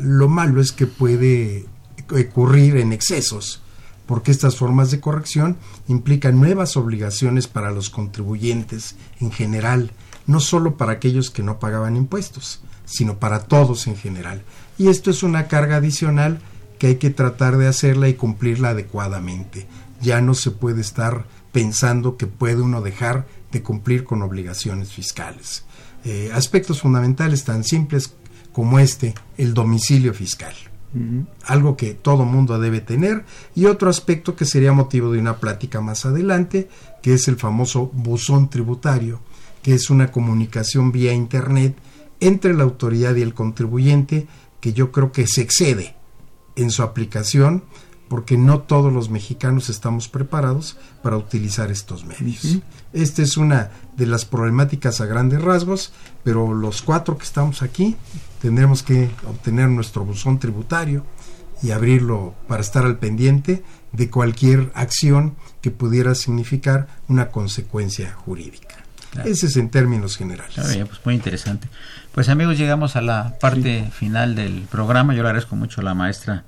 [0.00, 1.66] Lo malo es que puede
[2.10, 3.62] ocurrir en excesos,
[4.06, 5.56] porque estas formas de corrección
[5.88, 9.92] implican nuevas obligaciones para los contribuyentes en general,
[10.26, 14.42] no solo para aquellos que no pagaban impuestos, sino para todos en general.
[14.78, 16.40] Y esto es una carga adicional
[16.78, 19.66] que hay que tratar de hacerla y cumplirla adecuadamente.
[20.00, 25.64] Ya no se puede estar pensando que puede uno dejar de cumplir con obligaciones fiscales.
[26.04, 28.12] Eh, aspectos fundamentales tan simples
[28.52, 30.54] como este, el domicilio fiscal.
[31.44, 33.24] Algo que todo mundo debe tener.
[33.54, 36.68] Y otro aspecto que sería motivo de una plática más adelante,
[37.02, 39.20] que es el famoso buzón tributario,
[39.62, 41.76] que es una comunicación vía Internet
[42.20, 44.26] entre la autoridad y el contribuyente
[44.60, 45.94] que yo creo que se excede
[46.56, 47.64] en su aplicación
[48.08, 52.58] porque no todos los mexicanos estamos preparados para utilizar estos medios.
[52.92, 55.92] Esta es una de las problemáticas a grandes rasgos,
[56.22, 57.96] pero los cuatro que estamos aquí
[58.44, 61.02] tendremos que obtener nuestro buzón tributario
[61.62, 68.84] y abrirlo para estar al pendiente de cualquier acción que pudiera significar una consecuencia jurídica.
[69.24, 70.56] Ese es en términos generales.
[70.56, 71.68] pues muy interesante.
[72.12, 75.14] Pues amigos, llegamos a la parte final del programa.
[75.14, 76.44] Yo le agradezco mucho a la maestra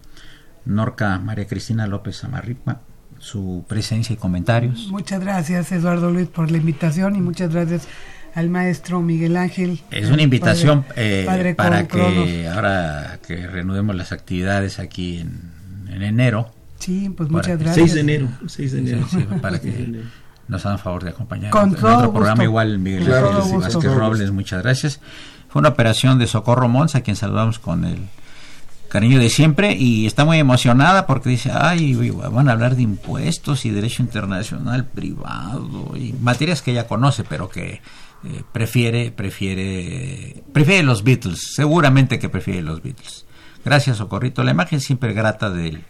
[0.66, 2.82] Norca María Cristina López Amarripa
[3.18, 4.88] su presencia y comentarios.
[4.90, 7.88] Muchas gracias Eduardo Luis por la invitación y muchas gracias
[8.36, 9.80] al maestro Miguel Ángel.
[9.90, 16.50] Es una invitación eh, para que ahora que reanudemos las actividades aquí en, enero.
[16.78, 17.92] Sí, pues muchas gracias.
[17.92, 18.28] 6 de enero.
[18.46, 19.06] 6 de enero.
[19.40, 20.02] para que
[20.48, 25.00] nos hagan favor de acompañar en otro programa igual Miguel Ángel Vázquez Robles, muchas gracias.
[25.48, 28.00] Fue una operación de Socorro Mons, a quien saludamos con el
[28.90, 33.64] cariño de siempre y está muy emocionada porque dice, ay, van a hablar de impuestos
[33.64, 37.80] y derecho internacional privado y materias que ella conoce, pero que
[38.24, 43.26] eh, prefiere, prefiere, prefiere los Beatles, seguramente que prefiere los Beatles.
[43.64, 44.44] Gracias, Socorrito.
[44.44, 45.84] La imagen siempre grata del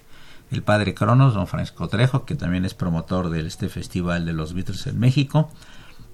[0.50, 4.54] el padre Cronos, don Francisco Trejo, que también es promotor de este festival de los
[4.54, 5.50] Beatles en México,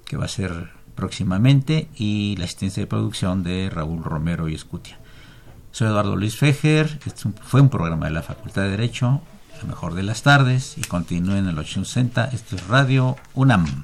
[0.05, 4.99] que va a ser próximamente, y la asistencia de producción de Raúl Romero y Escutia.
[5.71, 9.21] Soy Eduardo Luis Fejer, este fue un programa de la Facultad de Derecho,
[9.61, 13.83] la mejor de las tardes, y continúen en el 860, esto es Radio UNAM.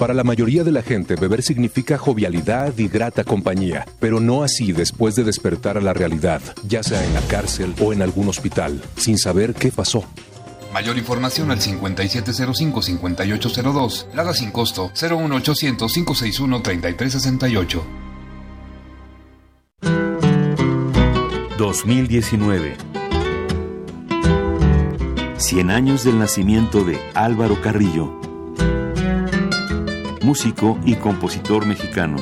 [0.00, 4.72] Para la mayoría de la gente, beber significa jovialidad y grata compañía, pero no así
[4.72, 8.80] después de despertar a la realidad, ya sea en la cárcel o en algún hospital,
[8.96, 10.06] sin saber qué pasó.
[10.72, 14.06] Mayor información al 5705-5802.
[14.14, 17.82] Lada sin costo 01800-561-3368.
[21.58, 22.76] 2019
[25.36, 28.19] 100 años del nacimiento de Álvaro Carrillo
[30.22, 32.16] músico y compositor mexicano.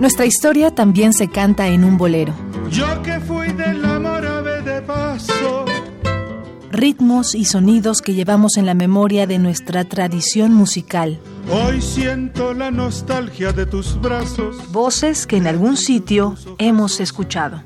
[0.00, 2.34] Nuestra historia también se canta en un bolero.
[2.70, 4.22] Yo que fui del amor
[4.64, 5.64] de paso.
[6.70, 11.18] Ritmos y sonidos que llevamos en la memoria de nuestra tradición musical.
[11.48, 14.56] Hoy siento la nostalgia de tus brazos.
[14.72, 17.62] Voces que en algún sitio hemos escuchado.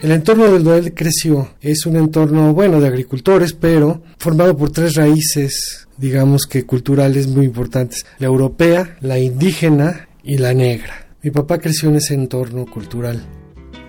[0.00, 4.94] El entorno del donde creció es un entorno, bueno, de agricultores, pero formado por tres
[4.94, 8.06] raíces, digamos que culturales muy importantes.
[8.18, 11.08] La europea, la indígena y la negra.
[11.22, 13.24] Mi papá creció en ese entorno cultural.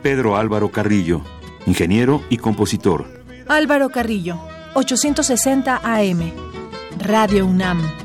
[0.02, 1.22] Pedro Álvaro Carrillo,
[1.68, 3.06] ingeniero y compositor.
[3.48, 4.40] Álvaro Carrillo,
[4.74, 6.32] 860 AM,
[7.00, 8.05] Radio UNAM.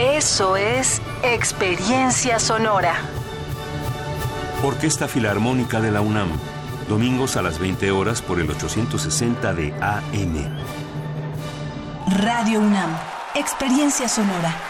[0.00, 2.94] Eso es experiencia sonora.
[4.64, 6.30] Orquesta Filarmónica de la UNAM,
[6.88, 10.56] domingos a las 20 horas por el 860 de AM.
[12.18, 12.96] Radio UNAM,
[13.34, 14.69] experiencia sonora.